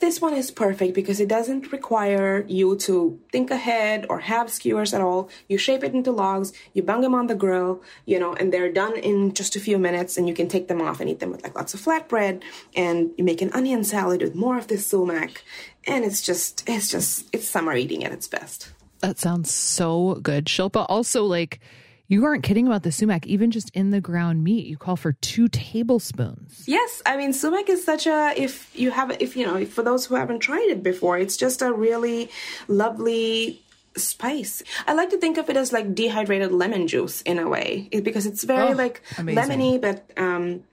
this 0.00 0.18
one 0.18 0.32
is 0.32 0.50
perfect 0.50 0.94
because 0.94 1.20
it 1.20 1.28
doesn't 1.28 1.72
require 1.72 2.46
you 2.48 2.74
to 2.76 3.20
think 3.32 3.50
ahead 3.50 4.06
or 4.08 4.20
have 4.20 4.48
skewers 4.48 4.94
at 4.94 5.02
all. 5.02 5.28
You 5.46 5.58
shape 5.58 5.84
it 5.84 5.92
into 5.92 6.10
logs, 6.10 6.54
you 6.72 6.82
bung 6.82 7.02
them 7.02 7.14
on 7.14 7.26
the 7.26 7.34
grill, 7.34 7.82
you 8.06 8.18
know, 8.18 8.32
and 8.32 8.50
they're 8.50 8.72
done 8.72 8.96
in 8.96 9.34
just 9.34 9.56
a 9.56 9.60
few 9.60 9.76
minutes, 9.76 10.16
and 10.16 10.26
you 10.26 10.34
can 10.34 10.48
take 10.48 10.68
them 10.68 10.80
off 10.80 11.00
and 11.00 11.10
eat 11.10 11.20
them 11.20 11.30
with 11.30 11.42
like 11.42 11.54
lots 11.54 11.74
of 11.74 11.80
flatbread, 11.80 12.42
and 12.74 13.10
you 13.18 13.24
make 13.24 13.42
an 13.42 13.52
onion 13.52 13.84
salad 13.84 14.22
with 14.22 14.34
more 14.34 14.56
of 14.56 14.68
this 14.68 14.86
sumac, 14.86 15.44
and 15.86 16.02
it's 16.02 16.22
just, 16.22 16.64
it's 16.66 16.90
just, 16.90 17.28
it's 17.34 17.46
summer 17.46 17.76
eating 17.76 18.02
at 18.02 18.12
its 18.12 18.26
best. 18.26 18.72
That 19.00 19.18
sounds 19.18 19.52
so 19.52 20.18
good. 20.22 20.46
Shilpa, 20.46 20.86
also 20.88 21.24
like 21.24 21.60
you 22.08 22.24
aren't 22.24 22.42
kidding 22.42 22.66
about 22.66 22.82
the 22.82 22.90
sumac, 22.90 23.24
even 23.26 23.52
just 23.52 23.70
in 23.70 23.90
the 23.90 24.00
ground 24.00 24.42
meat, 24.42 24.66
you 24.66 24.76
call 24.76 24.96
for 24.96 25.12
two 25.12 25.46
tablespoons. 25.48 26.64
Yes, 26.66 27.02
I 27.06 27.16
mean 27.16 27.32
sumac 27.32 27.68
is 27.68 27.84
such 27.84 28.06
a 28.06 28.34
if 28.36 28.70
you 28.74 28.90
have 28.90 29.16
if 29.20 29.36
you 29.36 29.46
know 29.46 29.64
for 29.64 29.82
those 29.82 30.06
who 30.06 30.16
haven't 30.16 30.40
tried 30.40 30.68
it 30.70 30.82
before, 30.82 31.18
it's 31.18 31.36
just 31.36 31.62
a 31.62 31.72
really 31.72 32.30
lovely 32.68 33.62
spice. 33.96 34.62
I 34.86 34.94
like 34.94 35.10
to 35.10 35.18
think 35.18 35.38
of 35.38 35.48
it 35.50 35.56
as 35.56 35.72
like 35.72 35.94
dehydrated 35.94 36.52
lemon 36.52 36.88
juice 36.88 37.22
in 37.22 37.38
a 37.38 37.48
way, 37.48 37.88
because 37.90 38.26
it's 38.26 38.44
very 38.44 38.72
oh, 38.72 38.76
like 38.76 39.02
amazing. 39.18 39.42
lemony, 39.42 39.80
but 39.80 40.10
um, 40.16 40.64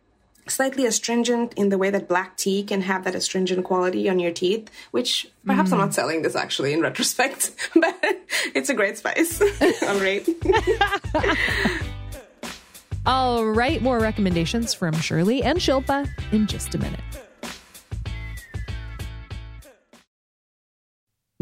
slightly 0.52 0.86
astringent 0.86 1.54
in 1.54 1.70
the 1.70 1.78
way 1.78 1.90
that 1.90 2.08
black 2.08 2.38
tea 2.38 2.64
can 2.64 2.82
have 2.82 3.04
that 3.04 3.16
astringent 3.16 3.66
quality 3.66 4.10
on 4.10 4.20
your 4.20 4.32
teeth, 4.32 4.70
which 4.92 5.28
perhaps 5.46 5.70
mm. 5.70 5.74
I'm 5.74 5.80
not 5.80 5.94
selling 5.94 6.22
this 6.22 6.36
actually 6.36 6.74
in 6.74 6.82
retrospect, 6.82 7.52
but 7.76 7.96
it's 8.54 8.70
a 8.70 8.74
great 8.74 8.98
spice. 8.98 9.42
All 9.84 10.00
right. 10.00 10.28
All 13.06 13.46
right, 13.46 13.82
more 13.82 14.00
recommendations 14.00 14.74
from 14.74 14.94
Shirley 14.96 15.42
and 15.42 15.60
Shilpa 15.60 16.10
in 16.34 16.46
just 16.46 16.76
a 16.76 16.78
minute. 16.78 17.00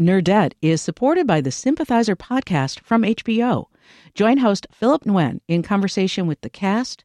Nerdette 0.00 0.52
is 0.60 0.82
supported 0.82 1.26
by 1.26 1.40
the 1.40 1.50
Sympathizer 1.50 2.14
podcast 2.14 2.80
from 2.80 3.02
HBO. 3.02 3.66
Join 4.14 4.38
host 4.38 4.66
Philip 4.70 5.04
Nguyen 5.04 5.40
in 5.48 5.62
conversation 5.62 6.26
with 6.26 6.40
the 6.42 6.50
cast 6.50 7.04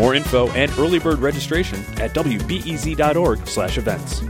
More 0.00 0.14
info 0.14 0.48
and 0.52 0.72
early 0.78 0.98
bird 0.98 1.18
registration 1.18 1.80
at 2.00 2.14
wbez.org/events. 2.14 4.22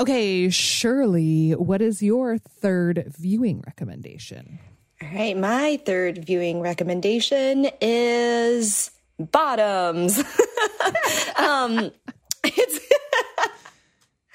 Okay, 0.00 0.48
Shirley, 0.48 1.52
what 1.52 1.82
is 1.82 2.04
your 2.04 2.38
third 2.38 3.12
viewing 3.18 3.64
recommendation? 3.66 4.60
All 5.02 5.08
right, 5.12 5.36
my 5.36 5.80
third 5.84 6.24
viewing 6.24 6.60
recommendation 6.60 7.68
is 7.80 8.92
Bottoms. 9.18 10.18
um, 11.36 11.90
it's 12.44 12.78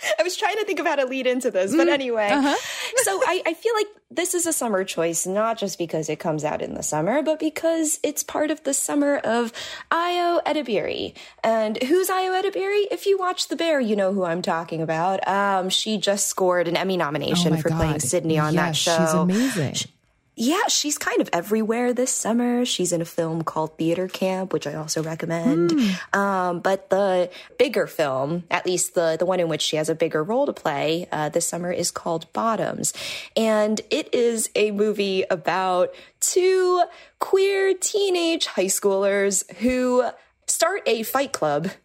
I 0.19 0.23
was 0.23 0.35
trying 0.35 0.57
to 0.57 0.65
think 0.65 0.79
of 0.79 0.85
how 0.85 0.95
to 0.95 1.05
lead 1.05 1.27
into 1.27 1.49
this, 1.49 1.73
but 1.73 1.87
mm, 1.87 1.91
anyway. 1.91 2.27
Uh-huh. 2.27 2.55
So 2.97 3.21
I, 3.25 3.41
I, 3.45 3.53
feel 3.53 3.73
like 3.75 3.87
this 4.11 4.33
is 4.33 4.45
a 4.45 4.53
summer 4.53 4.83
choice, 4.83 5.25
not 5.25 5.57
just 5.57 5.77
because 5.77 6.09
it 6.09 6.19
comes 6.19 6.43
out 6.43 6.61
in 6.61 6.73
the 6.73 6.83
summer, 6.83 7.21
but 7.21 7.39
because 7.39 7.99
it's 8.03 8.23
part 8.23 8.51
of 8.51 8.63
the 8.63 8.73
summer 8.73 9.17
of 9.17 9.53
Ayo 9.91 10.43
Edebiri. 10.43 11.13
And 11.43 11.81
who's 11.81 12.09
Ayo 12.09 12.41
Edebiri? 12.41 12.85
If 12.91 13.05
you 13.05 13.17
watch 13.17 13.47
The 13.47 13.55
Bear, 13.55 13.79
you 13.79 13.95
know 13.95 14.13
who 14.13 14.23
I'm 14.23 14.41
talking 14.41 14.81
about. 14.81 15.27
Um, 15.27 15.69
she 15.69 15.97
just 15.97 16.27
scored 16.27 16.67
an 16.67 16.77
Emmy 16.77 16.97
nomination 16.97 17.53
oh 17.53 17.57
for 17.57 17.69
God. 17.69 17.77
playing 17.77 17.99
Sydney 17.99 18.37
on 18.37 18.53
yes, 18.53 18.63
that 18.63 18.75
show. 18.75 19.05
She's 19.05 19.13
amazing. 19.13 19.73
She, 19.75 19.92
yeah, 20.35 20.67
she's 20.67 20.97
kind 20.97 21.21
of 21.21 21.29
everywhere 21.31 21.93
this 21.93 22.11
summer. 22.11 22.65
She's 22.65 22.91
in 22.91 23.01
a 23.01 23.05
film 23.05 23.43
called 23.43 23.77
Theater 23.77 24.07
Camp, 24.07 24.51
which 24.51 24.65
I 24.65 24.73
also 24.73 25.03
recommend. 25.03 25.69
Mm. 25.69 26.17
Um, 26.17 26.59
but 26.59 26.89
the 26.89 27.29
bigger 27.59 27.85
film, 27.85 28.43
at 28.49 28.65
least 28.65 28.95
the 28.95 29.15
the 29.19 29.27
one 29.27 29.39
in 29.39 29.47
which 29.47 29.61
she 29.61 29.75
has 29.75 29.89
a 29.89 29.95
bigger 29.95 30.23
role 30.23 30.47
to 30.47 30.53
play 30.53 31.07
uh, 31.11 31.29
this 31.29 31.47
summer, 31.47 31.71
is 31.71 31.91
called 31.91 32.31
Bottoms, 32.33 32.93
and 33.37 33.79
it 33.91 34.13
is 34.13 34.49
a 34.55 34.71
movie 34.71 35.23
about 35.29 35.93
two 36.19 36.83
queer 37.19 37.75
teenage 37.75 38.47
high 38.47 38.65
schoolers 38.65 39.49
who 39.57 40.03
start 40.47 40.81
a 40.87 41.03
fight 41.03 41.31
club. 41.31 41.69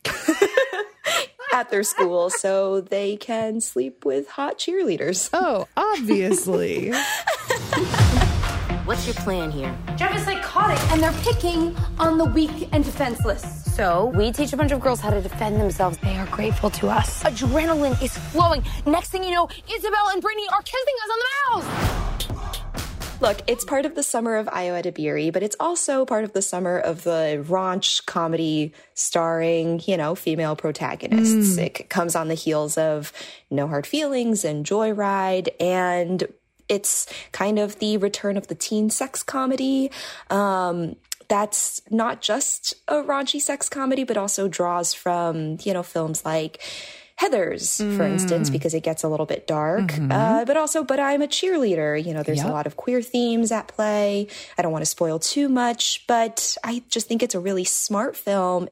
at 1.53 1.71
their 1.71 1.83
school 1.83 2.29
so 2.29 2.83
they 2.83 3.17
can 3.17 3.61
sleep 3.61 4.05
with 4.05 4.29
hot 4.29 4.59
cheerleaders. 4.59 5.31
Oh, 5.33 5.67
obviously. 5.77 6.93
What's 8.89 9.05
your 9.05 9.17
plan 9.17 9.51
here? 9.51 9.77
Jeff 9.97 10.17
is 10.17 10.23
psychotic, 10.23 10.79
and 10.91 11.03
they're 11.03 11.13
picking 11.21 11.77
on 11.99 12.17
the 12.17 12.25
weak 12.25 12.71
and 12.73 12.83
defenseless. 12.83 13.43
So, 13.75 14.07
we 14.17 14.33
teach 14.33 14.55
a 14.55 14.57
bunch 14.57 14.73
of 14.73 14.81
girls 14.81 14.99
how 14.99 15.11
to 15.11 15.21
defend 15.21 15.61
themselves. 15.61 15.99
They 15.99 16.17
are 16.17 16.25
grateful 16.29 16.71
to 16.71 16.89
us. 16.89 17.23
Adrenaline 17.23 18.03
is 18.03 18.17
flowing. 18.17 18.65
Next 18.87 19.11
thing 19.11 19.25
you 19.25 19.31
know, 19.31 19.47
Isabel 19.71 20.09
and 20.09 20.23
Brittany 20.23 20.47
are 20.51 20.63
kissing 20.63 20.95
us 21.05 21.11
on 21.13 21.19
the 21.19 21.69
mouth. 21.69 22.19
Look, 23.21 23.43
it's 23.47 23.63
part 23.63 23.85
of 23.85 23.95
the 23.95 24.03
summer 24.03 24.37
of 24.37 24.47
Ayo 24.47 24.83
Edebiri, 24.83 25.35
but 25.35 25.43
it's 25.43 25.57
also 25.61 26.07
part 26.07 26.25
of 26.25 26.33
the 26.33 26.41
summer 26.41 26.79
of 26.79 27.05
the 27.05 27.45
raunch 27.47 28.07
comedy 28.07 28.73
starring, 28.95 29.83
you 29.87 29.99
know, 29.99 30.15
female 30.15 30.57
protagonists. 30.57 31.59
Mm. 31.59 31.63
It 31.63 31.91
comes 31.91 32.17
on 32.17 32.29
the 32.29 32.35
heels 32.35 32.79
of 32.79 33.13
No 33.51 33.67
Hard 33.67 33.87
Feelings 33.87 34.47
and 34.47 34.65
Joyride, 34.65 35.49
and 35.61 36.27
it's 36.69 37.07
kind 37.33 37.59
of 37.59 37.79
the 37.79 37.97
return 37.97 38.37
of 38.37 38.49
the 38.49 38.55
teen 38.55 38.91
sex 38.91 39.23
comedy. 39.23 39.91
Um, 40.31 40.97
that's 41.29 41.83
not 41.91 42.23
just 42.23 42.75
a 42.89 42.97
raunchy 42.97 43.41
sex 43.41 43.69
comedy, 43.69 44.05
but 44.05 44.17
also 44.17 44.49
draws 44.49 44.95
from, 44.95 45.59
you 45.63 45.73
know, 45.75 45.83
films 45.83 46.25
like 46.25 46.61
Heathers, 47.21 47.83
mm. 47.83 47.97
for 47.97 48.05
instance, 48.05 48.49
because 48.49 48.75
it 48.75 48.85
gets 48.85 49.03
a 49.03 49.09
little 49.09 49.27
bit 49.27 49.47
dark. 49.47 49.89
Mm-hmm. 49.89 50.13
Uh, 50.13 50.45
but 50.45 50.57
also, 50.57 50.85
but 50.85 51.01
I'm 51.01 51.21
a 51.21 51.27
cheerleader. 51.27 52.03
You 52.03 52.15
know, 52.15 52.23
there's 52.23 52.39
yep. 52.39 52.47
a 52.47 52.53
lot 52.53 52.67
of 52.67 52.77
queer 52.77 53.03
themes 53.03 53.51
at 53.51 53.67
play. 53.67 54.29
I 54.57 54.63
don't 54.63 54.71
want 54.71 54.83
to 54.83 54.87
spoil 54.87 55.19
too 55.19 55.49
much, 55.49 56.07
but 56.07 56.57
I 56.63 56.83
just 56.89 57.09
think 57.09 57.25
it's 57.25 57.35
a 57.35 57.41
really 57.41 57.65
smart 57.65 58.17
film. 58.17 58.69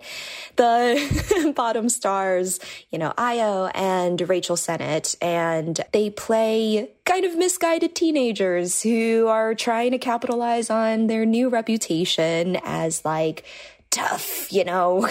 The 0.54 1.52
bottom 1.56 1.88
stars, 1.88 2.60
you 2.90 2.98
know, 2.98 3.12
Ayo 3.18 3.70
and 3.74 4.20
Rachel 4.28 4.56
Sennott, 4.56 5.16
and 5.20 5.80
they 5.92 6.10
play 6.10 6.90
kind 7.04 7.24
of 7.24 7.36
misguided 7.36 7.94
teenagers 7.94 8.82
who 8.82 9.26
are 9.28 9.54
trying 9.54 9.92
to 9.92 9.98
capitalize 9.98 10.70
on 10.70 11.08
their 11.08 11.24
new 11.24 11.48
reputation 11.48 12.58
as 12.64 13.04
like 13.04 13.44
tough, 13.90 14.52
you 14.52 14.64
know, 14.64 15.08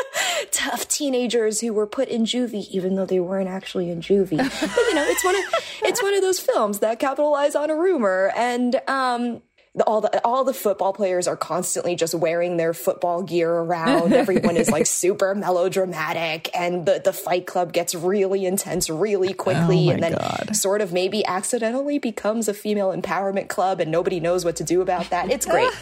tough 0.50 0.88
teenagers 0.88 1.60
who 1.60 1.72
were 1.72 1.86
put 1.86 2.08
in 2.08 2.24
juvie 2.24 2.68
even 2.70 2.94
though 2.94 3.06
they 3.06 3.20
weren't 3.20 3.48
actually 3.48 3.90
in 3.90 4.00
juvie. 4.00 4.36
but 4.36 4.76
you 4.88 4.94
know, 4.94 5.04
it's 5.04 5.24
one 5.24 5.36
of 5.36 5.42
it's 5.82 6.02
one 6.02 6.14
of 6.14 6.20
those 6.20 6.40
films 6.40 6.80
that 6.80 6.98
capitalize 6.98 7.54
on 7.54 7.70
a 7.70 7.76
rumor 7.76 8.32
and 8.36 8.80
um 8.88 9.42
all 9.86 10.00
the 10.00 10.24
all 10.24 10.44
the 10.44 10.54
football 10.54 10.92
players 10.92 11.26
are 11.26 11.36
constantly 11.36 11.96
just 11.96 12.14
wearing 12.14 12.56
their 12.56 12.72
football 12.72 13.22
gear 13.22 13.50
around. 13.50 14.12
Everyone 14.12 14.56
is 14.56 14.70
like 14.70 14.86
super 14.86 15.34
melodramatic, 15.34 16.48
and 16.56 16.86
the 16.86 17.00
the 17.04 17.12
fight 17.12 17.46
club 17.46 17.72
gets 17.72 17.94
really 17.94 18.46
intense 18.46 18.88
really 18.88 19.32
quickly, 19.32 19.88
oh 19.88 19.92
and 19.92 20.02
then 20.02 20.12
God. 20.12 20.54
sort 20.54 20.80
of 20.80 20.92
maybe 20.92 21.24
accidentally 21.26 21.98
becomes 21.98 22.46
a 22.46 22.54
female 22.54 22.92
empowerment 22.92 23.48
club, 23.48 23.80
and 23.80 23.90
nobody 23.90 24.20
knows 24.20 24.44
what 24.44 24.56
to 24.56 24.64
do 24.64 24.80
about 24.80 25.10
that. 25.10 25.30
It's 25.30 25.46
great. 25.46 25.72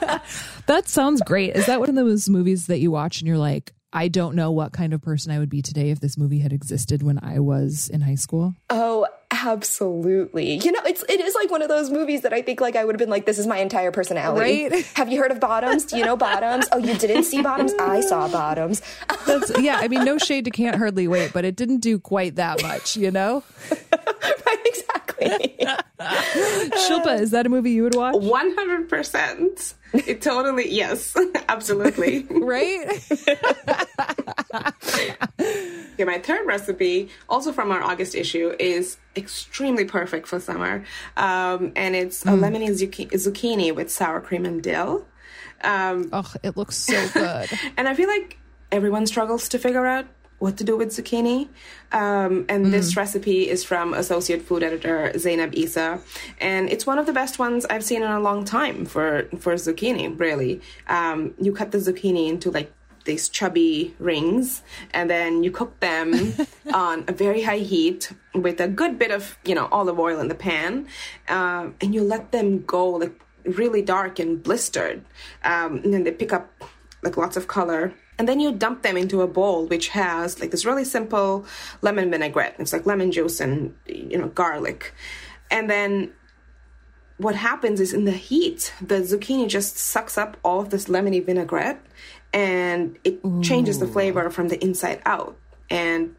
that 0.66 0.88
sounds 0.88 1.20
great. 1.22 1.56
Is 1.56 1.66
that 1.66 1.80
one 1.80 1.88
of 1.88 1.94
those 1.94 2.28
movies 2.28 2.66
that 2.66 2.78
you 2.78 2.90
watch 2.90 3.20
and 3.20 3.28
you're 3.28 3.38
like, 3.38 3.72
I 3.92 4.08
don't 4.08 4.34
know 4.34 4.50
what 4.50 4.72
kind 4.72 4.92
of 4.92 5.00
person 5.00 5.32
I 5.32 5.38
would 5.38 5.48
be 5.48 5.62
today 5.62 5.90
if 5.90 6.00
this 6.00 6.18
movie 6.18 6.40
had 6.40 6.52
existed 6.52 7.02
when 7.02 7.18
I 7.22 7.38
was 7.38 7.88
in 7.88 8.02
high 8.02 8.16
school. 8.16 8.54
Oh, 8.68 9.06
absolutely. 9.30 10.56
You 10.56 10.72
know, 10.72 10.80
it's 10.84 11.02
it 11.08 11.20
is 11.20 11.34
like 11.34 11.50
one 11.50 11.62
of 11.62 11.68
those 11.68 11.90
movies 11.90 12.20
that 12.20 12.34
I 12.34 12.42
think 12.42 12.60
like 12.60 12.76
I 12.76 12.84
would 12.84 12.94
have 12.94 12.98
been 12.98 13.08
like, 13.08 13.24
this 13.24 13.38
is 13.38 13.46
my 13.46 13.58
entire 13.58 13.90
personality. 13.90 14.68
Right? 14.68 14.84
Have 14.94 15.10
you 15.10 15.18
heard 15.18 15.30
of 15.30 15.40
Bottoms? 15.40 15.86
Do 15.86 15.96
you 15.96 16.04
know 16.04 16.18
Bottoms? 16.18 16.66
Oh, 16.70 16.76
you 16.76 16.94
didn't 16.98 17.24
see 17.24 17.40
Bottoms? 17.40 17.72
I 17.80 18.00
saw 18.02 18.28
Bottoms. 18.28 18.82
That's, 19.26 19.58
yeah, 19.58 19.78
I 19.80 19.88
mean, 19.88 20.04
no 20.04 20.18
shade 20.18 20.44
to 20.44 20.50
Can't 20.50 20.76
Hardly 20.76 21.08
Wait, 21.08 21.32
but 21.32 21.46
it 21.46 21.56
didn't 21.56 21.78
do 21.80 21.98
quite 21.98 22.36
that 22.36 22.62
much, 22.62 22.94
you 22.94 23.10
know? 23.10 23.42
right, 23.70 24.66
exactly. 24.66 25.56
Shilpa, 25.98 27.20
is 27.20 27.30
that 27.30 27.46
a 27.46 27.48
movie 27.48 27.70
you 27.70 27.84
would 27.84 27.94
watch? 27.94 28.16
One 28.16 28.54
hundred 28.54 28.90
percent. 28.90 29.74
It 29.92 30.20
totally 30.20 30.70
yes, 30.70 31.16
absolutely. 31.48 32.26
right. 32.30 32.86
okay, 35.40 36.04
my 36.04 36.18
third 36.18 36.46
recipe, 36.46 37.08
also 37.28 37.52
from 37.52 37.70
our 37.70 37.82
August 37.82 38.14
issue, 38.14 38.54
is 38.58 38.98
extremely 39.16 39.84
perfect 39.84 40.26
for 40.26 40.38
summer, 40.40 40.84
um, 41.16 41.72
and 41.74 41.96
it's 41.96 42.24
mm. 42.24 42.32
a 42.32 42.36
lemony 42.36 42.68
zucchini, 42.68 43.10
zucchini 43.12 43.74
with 43.74 43.90
sour 43.90 44.20
cream 44.20 44.44
and 44.44 44.62
dill. 44.62 45.06
Um, 45.64 46.10
oh, 46.12 46.32
it 46.42 46.56
looks 46.56 46.76
so 46.76 47.08
good. 47.08 47.48
and 47.76 47.88
I 47.88 47.94
feel 47.94 48.08
like 48.08 48.38
everyone 48.70 49.06
struggles 49.06 49.48
to 49.48 49.58
figure 49.58 49.86
out 49.86 50.06
what 50.38 50.56
to 50.56 50.64
do 50.64 50.76
with 50.76 50.90
zucchini. 50.90 51.48
Um, 51.92 52.44
and 52.48 52.66
mm. 52.66 52.70
this 52.70 52.96
recipe 52.96 53.48
is 53.48 53.64
from 53.64 53.94
associate 53.94 54.42
food 54.42 54.62
editor 54.62 55.10
Zaynab 55.14 55.56
Issa, 55.56 56.00
and 56.40 56.68
it's 56.68 56.86
one 56.86 56.98
of 56.98 57.06
the 57.06 57.12
best 57.12 57.38
ones 57.38 57.66
I've 57.66 57.84
seen 57.84 58.02
in 58.02 58.10
a 58.10 58.20
long 58.20 58.44
time 58.44 58.84
for 58.84 59.28
for 59.38 59.54
zucchini. 59.54 60.18
Really, 60.18 60.60
um, 60.86 61.34
you 61.40 61.52
cut 61.52 61.72
the 61.72 61.78
zucchini 61.78 62.28
into 62.28 62.50
like 62.50 62.72
these 63.04 63.28
chubby 63.28 63.94
rings, 63.98 64.62
and 64.92 65.08
then 65.08 65.42
you 65.42 65.50
cook 65.50 65.80
them 65.80 66.34
on 66.74 67.04
a 67.08 67.12
very 67.12 67.42
high 67.42 67.58
heat 67.58 68.12
with 68.34 68.60
a 68.60 68.68
good 68.68 68.98
bit 68.98 69.10
of 69.10 69.38
you 69.44 69.54
know 69.54 69.68
olive 69.72 69.98
oil 69.98 70.20
in 70.20 70.28
the 70.28 70.34
pan, 70.34 70.86
um, 71.28 71.74
and 71.80 71.94
you 71.94 72.02
let 72.02 72.32
them 72.32 72.62
go 72.64 72.86
like 72.90 73.18
really 73.44 73.80
dark 73.80 74.18
and 74.18 74.42
blistered, 74.42 75.02
um, 75.42 75.78
and 75.78 75.94
then 75.94 76.04
they 76.04 76.12
pick 76.12 76.32
up 76.32 76.64
like 77.02 77.16
lots 77.16 77.36
of 77.36 77.46
color 77.46 77.94
and 78.18 78.28
then 78.28 78.40
you 78.40 78.52
dump 78.52 78.82
them 78.82 78.96
into 78.96 79.22
a 79.22 79.28
bowl 79.28 79.66
which 79.66 79.88
has 79.88 80.40
like 80.40 80.50
this 80.50 80.64
really 80.64 80.84
simple 80.84 81.46
lemon 81.82 82.10
vinaigrette. 82.10 82.56
It's 82.58 82.72
like 82.72 82.84
lemon 82.84 83.12
juice 83.12 83.40
and 83.40 83.74
you 83.86 84.18
know 84.18 84.28
garlic. 84.28 84.92
And 85.50 85.70
then 85.70 86.12
what 87.16 87.34
happens 87.34 87.80
is 87.80 87.92
in 87.92 88.04
the 88.04 88.12
heat 88.12 88.72
the 88.80 88.96
zucchini 88.96 89.48
just 89.48 89.76
sucks 89.76 90.18
up 90.18 90.36
all 90.42 90.60
of 90.60 90.70
this 90.70 90.86
lemony 90.86 91.24
vinaigrette 91.24 91.80
and 92.32 92.98
it 93.04 93.20
Ooh. 93.24 93.42
changes 93.42 93.78
the 93.78 93.86
flavor 93.86 94.30
from 94.30 94.48
the 94.48 94.62
inside 94.62 95.00
out. 95.06 95.36
And 95.70 96.16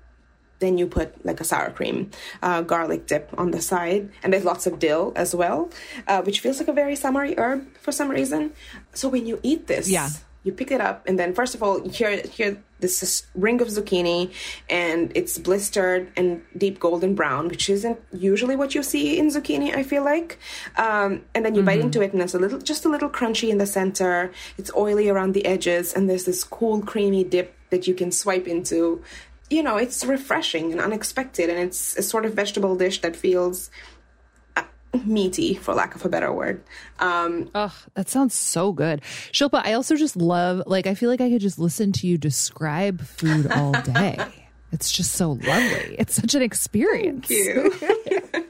then 0.59 0.77
you 0.77 0.87
put 0.87 1.25
like 1.25 1.39
a 1.39 1.43
sour 1.43 1.71
cream 1.71 2.11
uh, 2.41 2.61
garlic 2.61 3.07
dip 3.07 3.29
on 3.37 3.51
the 3.51 3.61
side. 3.61 4.09
And 4.23 4.33
there's 4.33 4.45
lots 4.45 4.67
of 4.67 4.79
dill 4.79 5.11
as 5.17 5.35
well 5.35 5.69
uh, 6.07 6.21
which 6.21 6.39
feels 6.39 6.59
like 6.59 6.69
a 6.69 6.73
very 6.73 6.95
summery 6.95 7.37
herb 7.37 7.67
for 7.77 7.91
some 7.91 8.09
reason. 8.09 8.53
So 8.93 9.09
when 9.09 9.25
you 9.25 9.39
eat 9.43 9.67
this 9.67 9.89
yeah 9.89 10.09
you 10.43 10.51
pick 10.51 10.71
it 10.71 10.81
up 10.81 11.05
and 11.07 11.19
then 11.19 11.33
first 11.33 11.53
of 11.55 11.61
all 11.61 11.87
here 11.89 12.21
here 12.21 12.61
this 12.79 13.03
is 13.03 13.27
ring 13.35 13.61
of 13.61 13.67
zucchini 13.67 14.31
and 14.69 15.11
it's 15.13 15.37
blistered 15.37 16.09
and 16.15 16.41
deep 16.57 16.79
golden 16.79 17.13
brown 17.13 17.49
which 17.49 17.69
isn't 17.69 17.99
usually 18.13 18.55
what 18.55 18.73
you 18.73 18.81
see 18.81 19.19
in 19.19 19.27
zucchini 19.27 19.75
i 19.75 19.83
feel 19.83 20.03
like. 20.03 20.39
Um, 20.77 21.21
and 21.33 21.45
then 21.45 21.55
you 21.55 21.61
mm-hmm. 21.61 21.65
bite 21.65 21.79
into 21.79 22.01
it 22.01 22.13
and 22.13 22.21
it's 22.21 22.33
a 22.33 22.39
little 22.39 22.59
just 22.59 22.85
a 22.85 22.89
little 22.89 23.09
crunchy 23.09 23.49
in 23.49 23.57
the 23.57 23.65
center. 23.65 24.31
It's 24.57 24.71
oily 24.75 25.09
around 25.09 25.33
the 25.33 25.45
edges 25.45 25.93
and 25.93 26.09
there's 26.09 26.25
this 26.25 26.43
cool 26.43 26.81
creamy 26.81 27.23
dip 27.23 27.55
that 27.69 27.87
you 27.87 27.93
can 27.93 28.11
swipe 28.11 28.47
into. 28.47 29.03
You 29.49 29.63
know, 29.63 29.77
it's 29.77 30.05
refreshing 30.05 30.71
and 30.71 30.79
unexpected, 30.79 31.49
and 31.49 31.57
it's 31.57 31.97
a 31.97 32.03
sort 32.03 32.23
of 32.27 32.35
vegetable 32.35 32.75
dish 32.75 33.01
that 33.01 33.15
feels 33.15 33.71
meaty, 35.05 35.55
for 35.55 35.73
lack 35.73 35.95
of 35.95 36.03
a 36.05 36.09
better 36.09 36.31
word. 36.31 36.63
Um, 36.99 37.49
oh, 37.55 37.75
that 37.93 38.09
sounds 38.09 38.33
so 38.33 38.71
good, 38.71 39.01
Shilpa. 39.31 39.61
I 39.63 39.73
also 39.73 39.95
just 39.95 40.15
love, 40.15 40.63
like, 40.65 40.87
I 40.87 40.95
feel 40.95 41.09
like 41.09 41.21
I 41.21 41.29
could 41.29 41.41
just 41.41 41.59
listen 41.59 41.91
to 41.93 42.07
you 42.07 42.17
describe 42.17 43.01
food 43.01 43.51
all 43.51 43.71
day. 43.81 44.17
it's 44.71 44.91
just 44.91 45.13
so 45.13 45.31
lovely. 45.33 45.95
It's 45.99 46.15
such 46.15 46.33
an 46.35 46.41
experience. 46.41 47.27
Thank 47.27 48.11
you. 48.11 48.45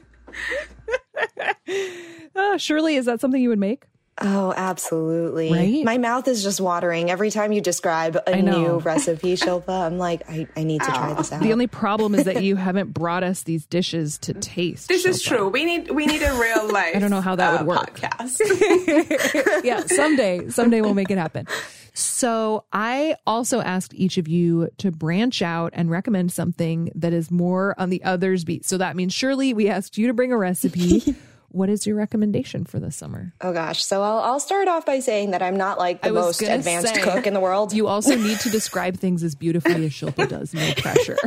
uh, 2.34 2.56
Shirley, 2.58 2.96
is 2.96 3.06
that 3.06 3.20
something 3.20 3.40
you 3.40 3.48
would 3.50 3.58
make? 3.58 3.84
Oh, 4.22 4.52
absolutely. 4.54 5.50
Right? 5.50 5.84
My 5.84 5.96
mouth 5.96 6.28
is 6.28 6.42
just 6.42 6.60
watering 6.60 7.10
every 7.10 7.30
time 7.30 7.52
you 7.52 7.60
describe 7.60 8.18
a 8.26 8.42
new 8.42 8.78
recipe, 8.78 9.34
Shilpa. 9.34 9.86
I'm 9.86 9.96
like, 9.96 10.28
I, 10.28 10.46
I 10.56 10.62
need 10.62 10.82
to 10.82 10.90
try 10.90 11.14
this 11.14 11.32
out. 11.32 11.42
The 11.42 11.52
only 11.52 11.66
problem 11.66 12.14
is 12.14 12.24
that 12.24 12.42
you 12.42 12.56
haven't 12.56 12.92
brought 12.92 13.22
us 13.22 13.44
these 13.44 13.64
dishes 13.64 14.18
to 14.18 14.34
taste. 14.34 14.88
This 14.88 15.06
Shilpa. 15.06 15.08
is 15.08 15.22
true. 15.22 15.48
We 15.48 15.64
need 15.64 15.90
we 15.90 16.04
need 16.04 16.22
a 16.22 16.38
real 16.38 16.68
life. 16.72 16.96
I 16.96 16.98
don't 16.98 17.10
know 17.10 17.22
how 17.22 17.36
that 17.36 17.54
uh, 17.54 17.58
would 17.58 17.66
work. 17.66 17.98
Podcast. 17.98 19.64
yeah, 19.64 19.84
someday, 19.86 20.50
someday 20.50 20.82
we'll 20.82 20.94
make 20.94 21.10
it 21.10 21.18
happen. 21.18 21.46
So 21.94 22.64
I 22.72 23.16
also 23.26 23.60
asked 23.60 23.94
each 23.94 24.16
of 24.18 24.28
you 24.28 24.68
to 24.78 24.90
branch 24.90 25.42
out 25.42 25.72
and 25.74 25.90
recommend 25.90 26.32
something 26.32 26.92
that 26.94 27.12
is 27.12 27.30
more 27.30 27.74
on 27.78 27.90
the 27.90 28.02
other's 28.04 28.44
beat. 28.44 28.64
So 28.64 28.78
that 28.78 28.96
means 28.96 29.12
Shirley, 29.12 29.54
we 29.54 29.68
asked 29.68 29.98
you 29.98 30.06
to 30.06 30.14
bring 30.14 30.32
a 30.32 30.36
recipe. 30.36 31.16
What 31.50 31.68
is 31.68 31.86
your 31.86 31.96
recommendation 31.96 32.64
for 32.64 32.78
this 32.78 32.96
summer? 32.96 33.32
Oh 33.40 33.52
gosh, 33.52 33.84
so 33.84 34.02
I'll 34.02 34.18
I'll 34.18 34.40
start 34.40 34.68
off 34.68 34.86
by 34.86 35.00
saying 35.00 35.32
that 35.32 35.42
I'm 35.42 35.56
not 35.56 35.78
like 35.78 36.02
the 36.02 36.12
most 36.12 36.42
advanced 36.42 36.94
say, 36.94 37.02
cook 37.02 37.26
in 37.26 37.34
the 37.34 37.40
world. 37.40 37.72
You 37.72 37.86
also 37.86 38.16
need 38.16 38.38
to 38.40 38.50
describe 38.50 38.96
things 38.96 39.22
as 39.22 39.34
beautifully 39.34 39.86
as 39.86 39.92
Shilpa 39.92 40.28
does. 40.28 40.54
No 40.54 40.72
pressure. 40.74 41.16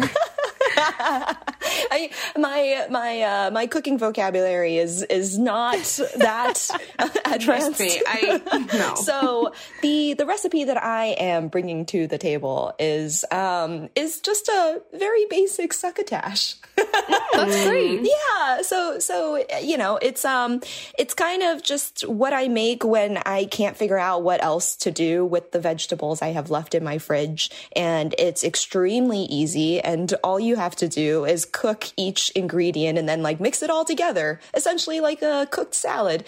I, 0.76 2.10
my 2.38 2.88
my 2.90 3.22
uh, 3.22 3.52
my 3.52 3.68
cooking 3.68 3.98
vocabulary 3.98 4.78
is 4.78 5.04
is 5.04 5.38
not 5.38 5.78
that 6.18 6.70
advanced. 7.00 7.46
Trust 7.46 7.80
me, 7.80 8.02
I 8.06 8.68
no. 8.74 8.96
So 8.96 9.54
the 9.82 10.14
the 10.14 10.26
recipe 10.26 10.66
that 10.66 10.82
I 10.82 11.08
am 11.08 11.50
bringing 11.50 11.86
to 11.88 12.08
the 12.08 12.18
table 12.18 12.74
is 12.80 13.26
um 13.32 13.90
is 13.96 14.22
just 14.22 14.48
a 14.48 14.82
very 14.94 15.26
basic 15.30 15.74
succotash. 15.74 16.56
That's 17.34 17.66
great. 17.66 18.02
Yeah. 18.02 18.62
So 18.62 19.00
so 19.00 19.44
you 19.62 19.78
know 19.78 19.98
it's 20.02 20.24
um 20.26 20.62
it's 20.98 21.14
kind 21.14 21.44
of 21.44 21.64
just 21.64 22.08
what 22.08 22.34
I 22.34 22.48
make 22.48 22.84
when 22.84 23.18
I 23.18 23.46
can't 23.46 23.76
figure 23.76 23.98
out 23.98 24.24
what 24.24 24.44
else 24.44 24.76
to 24.78 24.92
do 24.92 25.26
with 25.26 25.52
the 25.52 25.60
vegetables 25.60 26.22
I 26.22 26.30
have 26.30 26.50
left 26.50 26.76
in 26.76 26.84
my 26.84 26.98
fridge, 26.98 27.50
and 27.76 28.14
it's 28.18 28.44
extremely 28.44 29.24
easy. 29.24 29.82
And 29.82 30.14
all 30.24 30.40
you 30.40 30.56
have 30.56 30.76
to 30.78 30.88
do 30.88 31.26
is 31.26 31.46
cook 31.46 31.86
each 31.98 32.30
ingredient 32.32 33.00
and 33.00 33.10
then 33.10 33.24
like 33.24 33.40
mix 33.40 33.62
it 33.64 33.70
all 33.70 33.86
together, 33.86 34.40
essentially 34.54 35.00
like 35.00 35.22
a 35.22 35.48
cooked 35.50 35.76
salad. 35.76 36.24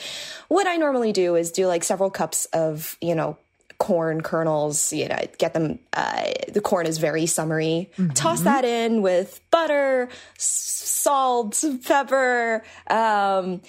What 0.48 0.68
I 0.68 0.76
normally 0.76 1.12
do 1.12 1.36
is 1.36 1.52
do 1.52 1.68
like 1.68 1.84
several 1.84 2.10
cups 2.10 2.46
of 2.54 2.98
you 3.02 3.16
know 3.16 3.38
corn 3.78 4.22
kernels, 4.22 4.94
you 4.94 5.08
know, 5.08 5.20
get 5.38 5.54
them, 5.54 5.80
uh, 5.94 6.32
the 6.52 6.62
corn 6.62 6.86
is 6.88 6.98
very 6.98 7.26
summery. 7.26 7.90
Mm-hmm. 7.98 8.14
Toss 8.14 8.42
that 8.42 8.66
in 8.66 9.02
with 9.02 9.42
butter, 9.52 10.10
salt, 10.38 11.64
pepper, 11.84 12.64
um, 12.88 13.62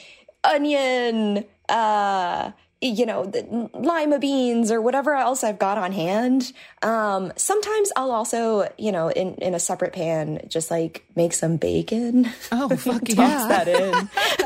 onion, 0.44 1.44
uh, 1.68 2.52
you 2.82 3.06
know, 3.06 3.24
the 3.24 3.70
lima 3.74 4.18
beans 4.18 4.70
or 4.70 4.82
whatever 4.82 5.14
else 5.14 5.42
I've 5.42 5.58
got 5.58 5.78
on 5.78 5.92
hand. 5.92 6.52
Um, 6.82 7.32
sometimes 7.36 7.90
I'll 7.96 8.10
also, 8.10 8.68
you 8.76 8.92
know, 8.92 9.08
in, 9.08 9.34
in 9.36 9.54
a 9.54 9.58
separate 9.58 9.94
pan, 9.94 10.42
just 10.48 10.70
like 10.70 11.04
make 11.16 11.32
some 11.32 11.56
bacon. 11.56 12.30
Oh, 12.52 12.68
fuck 12.76 13.04
Toss 13.04 13.16
yeah. 13.16 13.48
that 13.48 13.68
in. 13.68 14.10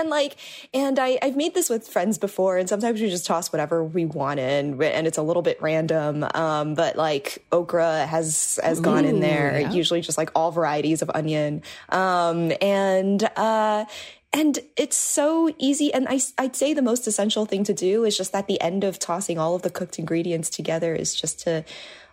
and 0.00 0.10
like 0.10 0.36
and 0.74 0.98
I, 0.98 1.18
i've 1.22 1.36
made 1.36 1.54
this 1.54 1.70
with 1.70 1.86
friends 1.86 2.18
before 2.18 2.58
and 2.58 2.68
sometimes 2.68 3.00
we 3.00 3.08
just 3.08 3.26
toss 3.26 3.52
whatever 3.52 3.84
we 3.84 4.04
want 4.04 4.40
in 4.40 4.82
and 4.82 5.06
it's 5.06 5.18
a 5.18 5.22
little 5.22 5.42
bit 5.42 5.60
random 5.62 6.26
um, 6.34 6.74
but 6.74 6.96
like 6.96 7.44
okra 7.52 8.06
has 8.06 8.58
has 8.62 8.80
gone 8.80 9.04
in 9.04 9.20
there 9.20 9.60
yeah. 9.60 9.72
usually 9.72 10.00
just 10.00 10.18
like 10.18 10.30
all 10.34 10.50
varieties 10.50 11.02
of 11.02 11.10
onion 11.14 11.62
um, 11.90 12.52
and 12.60 13.22
uh 13.36 13.84
and 14.32 14.58
it's 14.76 14.96
so 14.96 15.52
easy. 15.58 15.92
And 15.92 16.06
I, 16.08 16.20
I'd 16.38 16.54
say 16.54 16.72
the 16.72 16.82
most 16.82 17.06
essential 17.06 17.46
thing 17.46 17.64
to 17.64 17.74
do 17.74 18.04
is 18.04 18.16
just 18.16 18.34
at 18.34 18.46
the 18.46 18.60
end 18.60 18.84
of 18.84 18.98
tossing 18.98 19.38
all 19.38 19.56
of 19.56 19.62
the 19.62 19.70
cooked 19.70 19.98
ingredients 19.98 20.50
together 20.50 20.94
is 20.94 21.14
just 21.14 21.40
to 21.40 21.64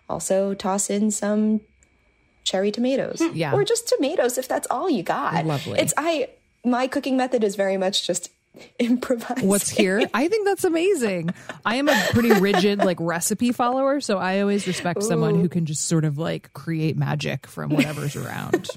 also 0.08 0.54
toss 0.54 0.90
in 0.90 1.10
some 1.10 1.60
cherry 2.42 2.72
tomatoes. 2.72 3.22
Yeah. 3.34 3.52
Or 3.52 3.62
just 3.62 3.88
tomatoes 3.88 4.36
if 4.36 4.48
that's 4.48 4.66
all 4.68 4.90
you 4.90 5.02
got. 5.04 5.46
Lovely. 5.46 5.78
It's, 5.78 5.94
I, 5.96 6.30
my 6.70 6.86
cooking 6.86 7.16
method 7.16 7.44
is 7.44 7.56
very 7.56 7.76
much 7.76 8.06
just 8.06 8.30
improvise. 8.78 9.42
What's 9.42 9.68
here? 9.68 10.08
I 10.14 10.28
think 10.28 10.46
that's 10.46 10.64
amazing. 10.64 11.30
I 11.64 11.76
am 11.76 11.88
a 11.88 12.06
pretty 12.10 12.32
rigid 12.32 12.78
like 12.78 12.98
recipe 13.00 13.52
follower, 13.52 14.00
so 14.00 14.18
I 14.18 14.40
always 14.40 14.66
respect 14.66 15.02
someone 15.02 15.40
who 15.40 15.48
can 15.48 15.66
just 15.66 15.86
sort 15.86 16.04
of 16.04 16.18
like 16.18 16.52
create 16.52 16.96
magic 16.96 17.46
from 17.46 17.70
whatever's 17.70 18.16
around. 18.16 18.68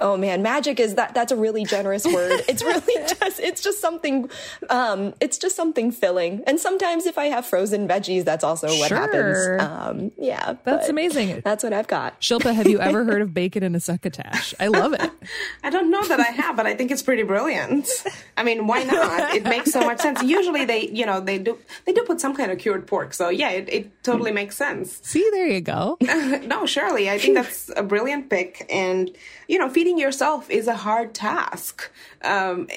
Oh 0.00 0.16
man, 0.16 0.42
magic 0.42 0.80
is 0.80 0.94
that 0.94 1.14
that's 1.14 1.32
a 1.32 1.36
really 1.36 1.64
generous 1.64 2.04
word. 2.06 2.42
It's 2.48 2.62
really 2.62 2.94
just 3.20 3.40
it's 3.40 3.60
just 3.62 3.80
something 3.80 4.30
um 4.70 5.12
it's 5.20 5.36
just 5.38 5.56
something 5.56 5.90
filling. 5.90 6.42
And 6.46 6.58
sometimes 6.58 7.06
if 7.06 7.18
I 7.18 7.26
have 7.26 7.44
frozen 7.44 7.86
veggies, 7.86 8.24
that's 8.24 8.42
also 8.44 8.68
what 8.68 8.88
Sure. 8.88 8.96
happens. 8.98 9.60
Um 9.62 10.12
yeah. 10.16 10.54
That's 10.64 10.88
amazing. 10.88 11.42
That's 11.44 11.62
what 11.64 11.72
I've 11.72 11.88
got. 11.88 12.20
Shilpa, 12.20 12.54
have 12.54 12.66
you 12.66 12.80
ever 12.80 13.04
heard 13.04 13.20
of 13.26 13.34
bacon 13.34 13.62
in 13.62 13.74
a 13.74 13.80
succotash? 13.80 14.54
I 14.58 14.68
love 14.68 14.94
it. 14.94 15.10
I 15.64 15.70
don't 15.70 15.90
know 15.90 16.02
that 16.06 16.20
I 16.20 16.30
have, 16.42 16.56
but 16.56 16.66
I 16.66 16.74
think 16.74 16.90
it's 16.90 17.02
pretty 17.02 17.22
brilliant. 17.24 17.88
I 18.36 18.44
mean, 18.44 18.66
why 18.66 18.84
not? 18.84 19.34
It 19.34 19.44
makes 19.44 19.70
so 19.72 19.80
much 19.80 20.00
sense. 20.00 20.22
Usually, 20.22 20.64
they, 20.64 20.88
you 20.88 21.04
know, 21.04 21.20
they 21.20 21.38
do 21.38 21.58
they 21.84 21.92
do 21.92 22.02
put 22.04 22.20
some 22.20 22.34
kind 22.34 22.50
of 22.50 22.58
cured 22.58 22.86
pork, 22.86 23.12
so 23.12 23.28
yeah, 23.28 23.50
it, 23.50 23.68
it 23.68 24.02
totally 24.04 24.32
makes 24.32 24.56
sense. 24.56 25.00
See, 25.02 25.28
there 25.32 25.46
you 25.46 25.60
go. 25.60 25.96
no, 26.00 26.64
surely, 26.66 27.10
I 27.10 27.18
think 27.18 27.34
that's 27.34 27.70
a 27.76 27.82
brilliant 27.82 28.30
pick, 28.30 28.64
and 28.70 29.10
you 29.48 29.58
know, 29.58 29.68
feeding 29.68 29.98
yourself 29.98 30.48
is 30.50 30.68
a 30.68 30.76
hard 30.76 31.14
task, 31.14 31.90
um, 32.22 32.68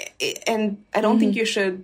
and 0.47 0.84
I 0.95 1.01
don't 1.01 1.19
think 1.19 1.36
you 1.36 1.45
should 1.45 1.84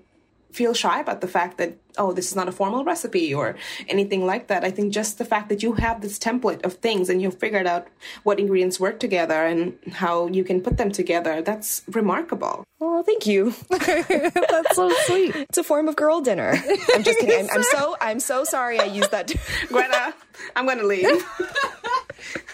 feel 0.51 0.73
shy 0.73 0.99
about 0.99 1.21
the 1.21 1.27
fact 1.27 1.59
that 1.59 1.77
oh 1.99 2.11
this 2.13 2.27
is 2.29 2.35
not 2.35 2.47
a 2.47 2.51
formal 2.51 2.83
recipe 2.83 3.31
or 3.31 3.55
anything 3.87 4.25
like 4.25 4.47
that 4.47 4.63
i 4.63 4.71
think 4.71 4.91
just 4.91 5.19
the 5.19 5.25
fact 5.25 5.49
that 5.49 5.61
you 5.61 5.73
have 5.73 6.01
this 6.01 6.17
template 6.17 6.65
of 6.65 6.73
things 6.73 7.09
and 7.09 7.21
you've 7.21 7.37
figured 7.37 7.67
out 7.67 7.87
what 8.23 8.39
ingredients 8.39 8.79
work 8.79 8.99
together 8.99 9.45
and 9.45 9.77
how 9.91 10.27
you 10.27 10.43
can 10.43 10.59
put 10.59 10.77
them 10.77 10.91
together 10.91 11.41
that's 11.43 11.83
remarkable 11.87 12.63
Oh, 12.79 13.01
thank 13.01 13.25
you. 13.25 13.55
That's 13.69 14.75
so 14.75 14.91
sweet. 15.05 15.35
It's 15.35 15.57
a 15.57 15.63
form 15.63 15.87
of 15.87 15.95
girl 15.95 16.21
dinner. 16.21 16.53
I'm 16.93 17.01
just 17.01 17.17
kidding. 17.17 17.49
I'm, 17.49 17.57
I'm 17.57 17.63
so 17.71 17.97
I'm 17.99 18.19
so 18.19 18.43
sorry 18.43 18.79
I 18.79 18.85
used 18.85 19.09
that. 19.09 19.33
greta 19.69 20.13
i'm 20.55 20.65
gonna 20.65 20.83
leave 20.83 21.25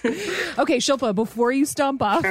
Okay, 0.60 0.78
Shilpa, 0.78 1.16
before 1.16 1.52
you 1.52 1.66
stomp 1.66 2.02
off, 2.02 2.24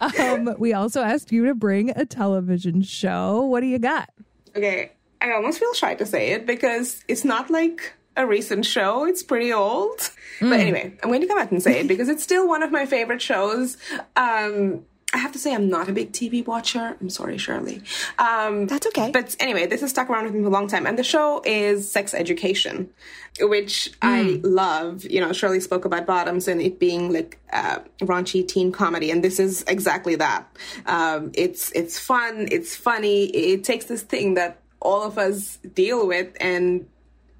um, 0.00 0.54
we 0.58 0.72
also 0.72 1.02
asked 1.02 1.32
you 1.32 1.46
to 1.46 1.54
bring 1.54 1.90
a 1.90 2.04
television 2.04 2.82
show. 2.82 3.42
What 3.42 3.60
do 3.60 3.66
you 3.66 3.78
got? 3.78 4.10
okay 4.56 4.92
i 5.20 5.30
almost 5.32 5.58
feel 5.58 5.72
shy 5.74 5.94
to 5.94 6.06
say 6.06 6.30
it 6.32 6.46
because 6.46 7.04
it's 7.06 7.24
not 7.24 7.50
like 7.50 7.92
a 8.16 8.26
recent 8.26 8.64
show 8.64 9.04
it's 9.04 9.22
pretty 9.22 9.52
old 9.52 10.10
but 10.40 10.58
anyway 10.58 10.92
i'm 11.02 11.10
going 11.10 11.20
to 11.20 11.26
come 11.26 11.38
out 11.38 11.50
and 11.50 11.62
say 11.62 11.80
it 11.80 11.86
because 11.86 12.08
it's 12.08 12.22
still 12.22 12.48
one 12.48 12.62
of 12.62 12.72
my 12.72 12.86
favorite 12.86 13.20
shows 13.20 13.76
um 14.16 14.82
I 15.12 15.18
have 15.18 15.32
to 15.32 15.38
say, 15.38 15.54
I'm 15.54 15.70
not 15.70 15.88
a 15.88 15.92
big 15.92 16.12
TV 16.12 16.46
watcher. 16.46 16.94
I'm 17.00 17.08
sorry, 17.08 17.38
Shirley. 17.38 17.80
Um, 18.18 18.66
That's 18.66 18.86
okay. 18.88 19.10
But 19.10 19.34
anyway, 19.40 19.66
this 19.66 19.80
has 19.80 19.88
stuck 19.88 20.10
around 20.10 20.24
with 20.24 20.34
me 20.34 20.42
for 20.42 20.48
a 20.48 20.50
long 20.50 20.68
time. 20.68 20.86
And 20.86 20.98
the 20.98 21.04
show 21.04 21.40
is 21.46 21.90
Sex 21.90 22.12
Education, 22.12 22.90
which 23.40 23.90
I 24.02 24.38
love. 24.42 25.06
You 25.06 25.22
know, 25.22 25.32
Shirley 25.32 25.60
spoke 25.60 25.86
about 25.86 26.04
Bottoms 26.04 26.46
and 26.46 26.60
it 26.60 26.78
being 26.78 27.10
like 27.10 27.38
uh, 27.54 27.78
raunchy 28.00 28.46
teen 28.46 28.70
comedy, 28.70 29.10
and 29.10 29.24
this 29.24 29.40
is 29.40 29.64
exactly 29.66 30.14
that. 30.16 30.46
Um, 30.84 31.30
it's 31.34 31.72
it's 31.72 31.98
fun, 31.98 32.48
it's 32.50 32.76
funny. 32.76 33.24
It 33.34 33.64
takes 33.64 33.86
this 33.86 34.02
thing 34.02 34.34
that 34.34 34.60
all 34.80 35.02
of 35.02 35.16
us 35.16 35.56
deal 35.56 36.06
with, 36.06 36.36
and 36.38 36.86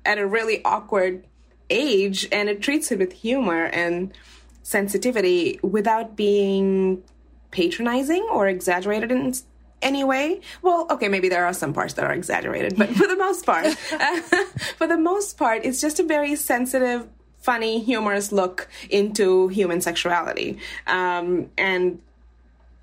at 0.06 0.16
a 0.16 0.26
really 0.26 0.64
awkward 0.64 1.26
age, 1.68 2.26
and 2.32 2.48
it 2.48 2.62
treats 2.62 2.90
it 2.90 2.98
with 2.98 3.12
humor 3.12 3.66
and 3.66 4.16
sensitivity 4.62 5.60
without 5.62 6.16
being 6.16 7.02
patronizing 7.50 8.26
or 8.30 8.48
exaggerated 8.48 9.10
in 9.10 9.34
any 9.82 10.04
way. 10.04 10.40
Well, 10.62 10.86
okay, 10.90 11.08
maybe 11.08 11.28
there 11.28 11.44
are 11.44 11.52
some 11.52 11.72
parts 11.72 11.94
that 11.94 12.04
are 12.04 12.12
exaggerated, 12.12 12.76
but 12.76 12.90
for 12.90 13.06
the 13.06 13.16
most 13.26 13.46
part, 13.46 13.66
for 14.76 14.86
the 14.86 14.98
most 14.98 15.36
part, 15.36 15.64
it's 15.64 15.80
just 15.80 16.00
a 16.00 16.02
very 16.02 16.36
sensitive, 16.36 17.08
funny, 17.38 17.80
humorous 17.80 18.32
look 18.32 18.68
into 18.90 19.48
human 19.48 19.80
sexuality. 19.80 20.58
Um, 20.86 21.50
and 21.56 22.00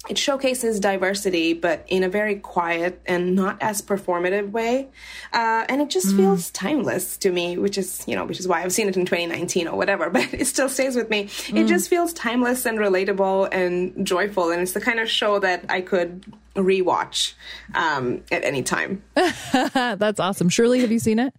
it 0.10 0.18
showcases 0.18 0.80
diversity, 0.80 1.54
but 1.54 1.84
in 1.88 2.04
a 2.04 2.10
very 2.10 2.36
quiet 2.36 3.02
and 3.06 3.36
not 3.36 3.58
as 3.62 3.82
performative 3.82 4.52
way. 4.52 4.90
Uh, 5.34 5.66
and 5.68 5.82
it 5.82 5.90
just 5.90 6.08
mm. 6.08 6.18
feels 6.18 6.52
timeless 6.52 7.18
to 7.18 7.32
me, 7.32 7.58
which 7.58 7.78
is, 7.78 8.04
you 8.08 8.16
know, 8.16 8.26
which 8.26 8.40
is 8.40 8.48
why 8.48 8.62
I've 8.62 8.74
seen 8.74 8.88
it 8.88 8.98
in 8.98 9.06
2019 9.06 9.68
or 9.68 9.78
whatever, 9.78 10.10
but 10.12 10.34
it 10.34 10.46
still 10.46 10.70
stays 10.70 10.96
with 10.96 11.10
me. 11.10 11.26
Mm. 11.26 11.64
It 11.64 11.68
just 11.68 11.90
feels 11.90 12.14
timeless 12.14 12.66
and 12.66 12.78
relatable 12.78 13.50
and 13.52 14.06
joyful. 14.06 14.52
And 14.52 14.62
it's 14.62 14.74
the 14.74 14.82
kind 14.82 15.00
of 15.00 15.10
show 15.10 15.40
that 15.40 15.66
I 15.70 15.82
could 15.82 16.26
rewatch 16.56 17.34
um, 17.74 18.24
at 18.32 18.44
any 18.44 18.64
time. 18.64 19.04
That's 19.14 20.20
awesome. 20.20 20.50
Shirley, 20.50 20.82
have 20.82 20.92
you 20.92 21.00
seen 21.00 21.20
it? 21.20 21.34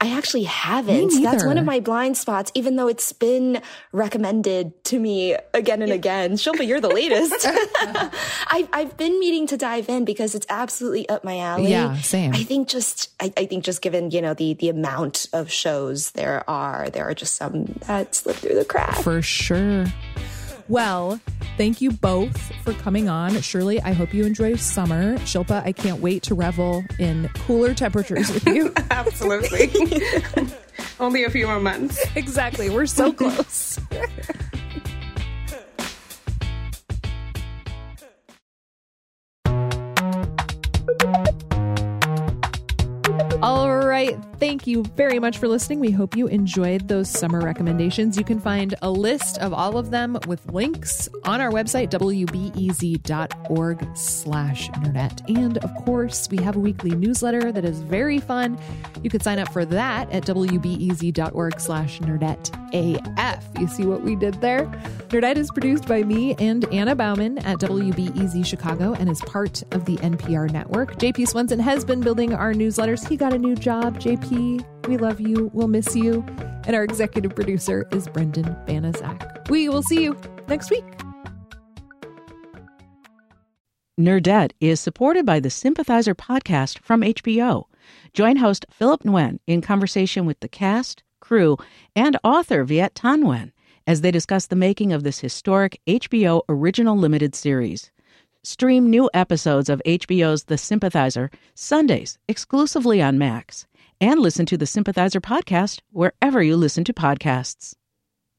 I 0.00 0.16
actually 0.16 0.44
haven't. 0.44 1.22
That's 1.22 1.44
one 1.44 1.58
of 1.58 1.64
my 1.64 1.80
blind 1.80 2.16
spots, 2.16 2.50
even 2.54 2.76
though 2.76 2.88
it's 2.88 3.12
been 3.12 3.62
recommended 3.92 4.84
to 4.84 4.98
me 4.98 5.36
again 5.54 5.82
and 5.82 5.92
again. 5.92 6.32
Shilpa, 6.32 6.66
you're 6.66 6.80
the 6.80 6.88
latest. 6.88 7.46
I've, 8.48 8.68
I've 8.72 8.96
been 8.96 9.18
meaning 9.20 9.46
to 9.48 9.56
dive 9.56 9.88
in 9.88 10.04
because 10.04 10.34
it's 10.34 10.46
absolutely 10.48 11.08
up 11.08 11.24
my 11.24 11.38
alley. 11.38 11.70
Yeah, 11.70 11.96
same. 11.98 12.34
I 12.34 12.42
think 12.44 12.68
just, 12.68 13.10
I, 13.20 13.32
I 13.36 13.46
think 13.46 13.64
just 13.64 13.82
given, 13.82 14.10
you 14.10 14.22
know, 14.22 14.34
the, 14.34 14.54
the 14.54 14.68
amount 14.68 15.26
of 15.32 15.50
shows 15.50 16.12
there 16.12 16.48
are, 16.48 16.90
there 16.90 17.04
are 17.08 17.14
just 17.14 17.34
some 17.34 17.64
that 17.86 18.14
slip 18.14 18.36
through 18.36 18.54
the 18.54 18.64
cracks. 18.64 19.02
For 19.02 19.22
sure. 19.22 19.86
Well, 20.68 21.18
thank 21.56 21.80
you 21.80 21.90
both 21.90 22.36
for 22.62 22.74
coming 22.74 23.08
on. 23.08 23.40
Shirley, 23.40 23.80
I 23.80 23.92
hope 23.92 24.12
you 24.12 24.24
enjoy 24.24 24.56
summer. 24.56 25.16
Shilpa, 25.18 25.64
I 25.64 25.72
can't 25.72 26.00
wait 26.00 26.22
to 26.24 26.34
revel 26.34 26.84
in 26.98 27.28
cooler 27.46 27.72
temperatures 27.74 28.30
with 28.30 28.46
you. 28.46 28.72
Absolutely. 28.90 29.70
Only 31.00 31.24
a 31.24 31.30
few 31.30 31.46
more 31.46 31.60
months. 31.60 32.04
Exactly. 32.16 32.68
We're 32.68 32.86
so 32.86 33.12
close. 33.12 33.80
All 43.42 43.78
right. 43.78 44.18
Thank 44.40 44.68
you 44.68 44.84
very 44.96 45.18
much 45.18 45.38
for 45.38 45.48
listening. 45.48 45.80
We 45.80 45.90
hope 45.90 46.16
you 46.16 46.28
enjoyed 46.28 46.86
those 46.86 47.10
summer 47.10 47.40
recommendations. 47.40 48.16
You 48.16 48.22
can 48.22 48.38
find 48.38 48.72
a 48.82 48.90
list 48.90 49.36
of 49.38 49.52
all 49.52 49.76
of 49.76 49.90
them 49.90 50.16
with 50.28 50.46
links 50.52 51.08
on 51.24 51.40
our 51.40 51.50
website, 51.50 51.90
wbez.org 51.90 52.36
slash 53.96 54.70
nerdette. 54.70 55.36
And 55.36 55.58
of 55.58 55.74
course, 55.84 56.28
we 56.30 56.36
have 56.36 56.54
a 56.54 56.60
weekly 56.60 56.92
newsletter 56.92 57.50
that 57.50 57.64
is 57.64 57.80
very 57.80 58.20
fun. 58.20 58.56
You 59.02 59.10
can 59.10 59.20
sign 59.20 59.40
up 59.40 59.52
for 59.52 59.64
that 59.64 60.08
at 60.12 60.24
wbez.org 60.24 61.60
slash 61.60 61.98
nerdette 61.98 62.54
AF. 63.18 63.44
You 63.58 63.66
see 63.66 63.86
what 63.86 64.02
we 64.02 64.14
did 64.14 64.40
there? 64.40 64.66
Nerdette 65.08 65.36
is 65.36 65.50
produced 65.50 65.88
by 65.88 66.04
me 66.04 66.36
and 66.38 66.64
Anna 66.72 66.94
Bauman 66.94 67.38
at 67.38 67.58
WBEZ 67.58 68.46
Chicago 68.46 68.92
and 68.92 69.08
is 69.08 69.20
part 69.22 69.64
of 69.72 69.84
the 69.84 69.96
NPR 69.96 70.48
network. 70.52 70.96
JP 70.98 71.26
Swenson 71.26 71.58
has 71.58 71.84
been 71.84 72.02
building 72.02 72.34
our 72.34 72.52
newsletters. 72.52 73.08
He 73.08 73.16
got 73.16 73.32
a 73.32 73.38
new 73.38 73.56
job, 73.56 73.98
JP. 73.98 74.27
We 74.30 74.96
love 74.96 75.20
you. 75.20 75.50
We'll 75.52 75.68
miss 75.68 75.94
you. 75.94 76.24
And 76.66 76.74
our 76.74 76.82
executive 76.82 77.34
producer 77.34 77.86
is 77.92 78.08
Brendan 78.08 78.56
Banaszak. 78.66 79.48
We 79.48 79.68
will 79.68 79.82
see 79.82 80.02
you 80.02 80.18
next 80.48 80.70
week. 80.70 80.84
Nerdette 83.98 84.52
is 84.60 84.80
supported 84.80 85.26
by 85.26 85.40
the 85.40 85.50
Sympathizer 85.50 86.14
podcast 86.14 86.78
from 86.78 87.02
HBO. 87.02 87.64
Join 88.12 88.36
host 88.36 88.64
Philip 88.70 89.02
Nguyen 89.02 89.38
in 89.46 89.60
conversation 89.60 90.24
with 90.24 90.40
the 90.40 90.48
cast, 90.48 91.02
crew, 91.20 91.56
and 91.96 92.16
author 92.22 92.64
Viet 92.64 92.94
Thanh 92.94 93.22
Nguyen 93.22 93.52
as 93.86 94.02
they 94.02 94.10
discuss 94.10 94.46
the 94.46 94.56
making 94.56 94.92
of 94.92 95.02
this 95.02 95.18
historic 95.18 95.80
HBO 95.86 96.42
original 96.48 96.96
limited 96.96 97.34
series. 97.34 97.90
Stream 98.44 98.88
new 98.88 99.10
episodes 99.14 99.68
of 99.68 99.82
HBO's 99.84 100.44
The 100.44 100.58
Sympathizer 100.58 101.30
Sundays 101.54 102.18
exclusively 102.28 103.02
on 103.02 103.18
Max 103.18 103.66
and 104.00 104.20
listen 104.20 104.46
to 104.46 104.56
the 104.56 104.66
Sympathizer 104.66 105.20
podcast 105.20 105.80
wherever 105.90 106.42
you 106.42 106.56
listen 106.56 106.84
to 106.84 106.92
podcasts. 106.92 107.74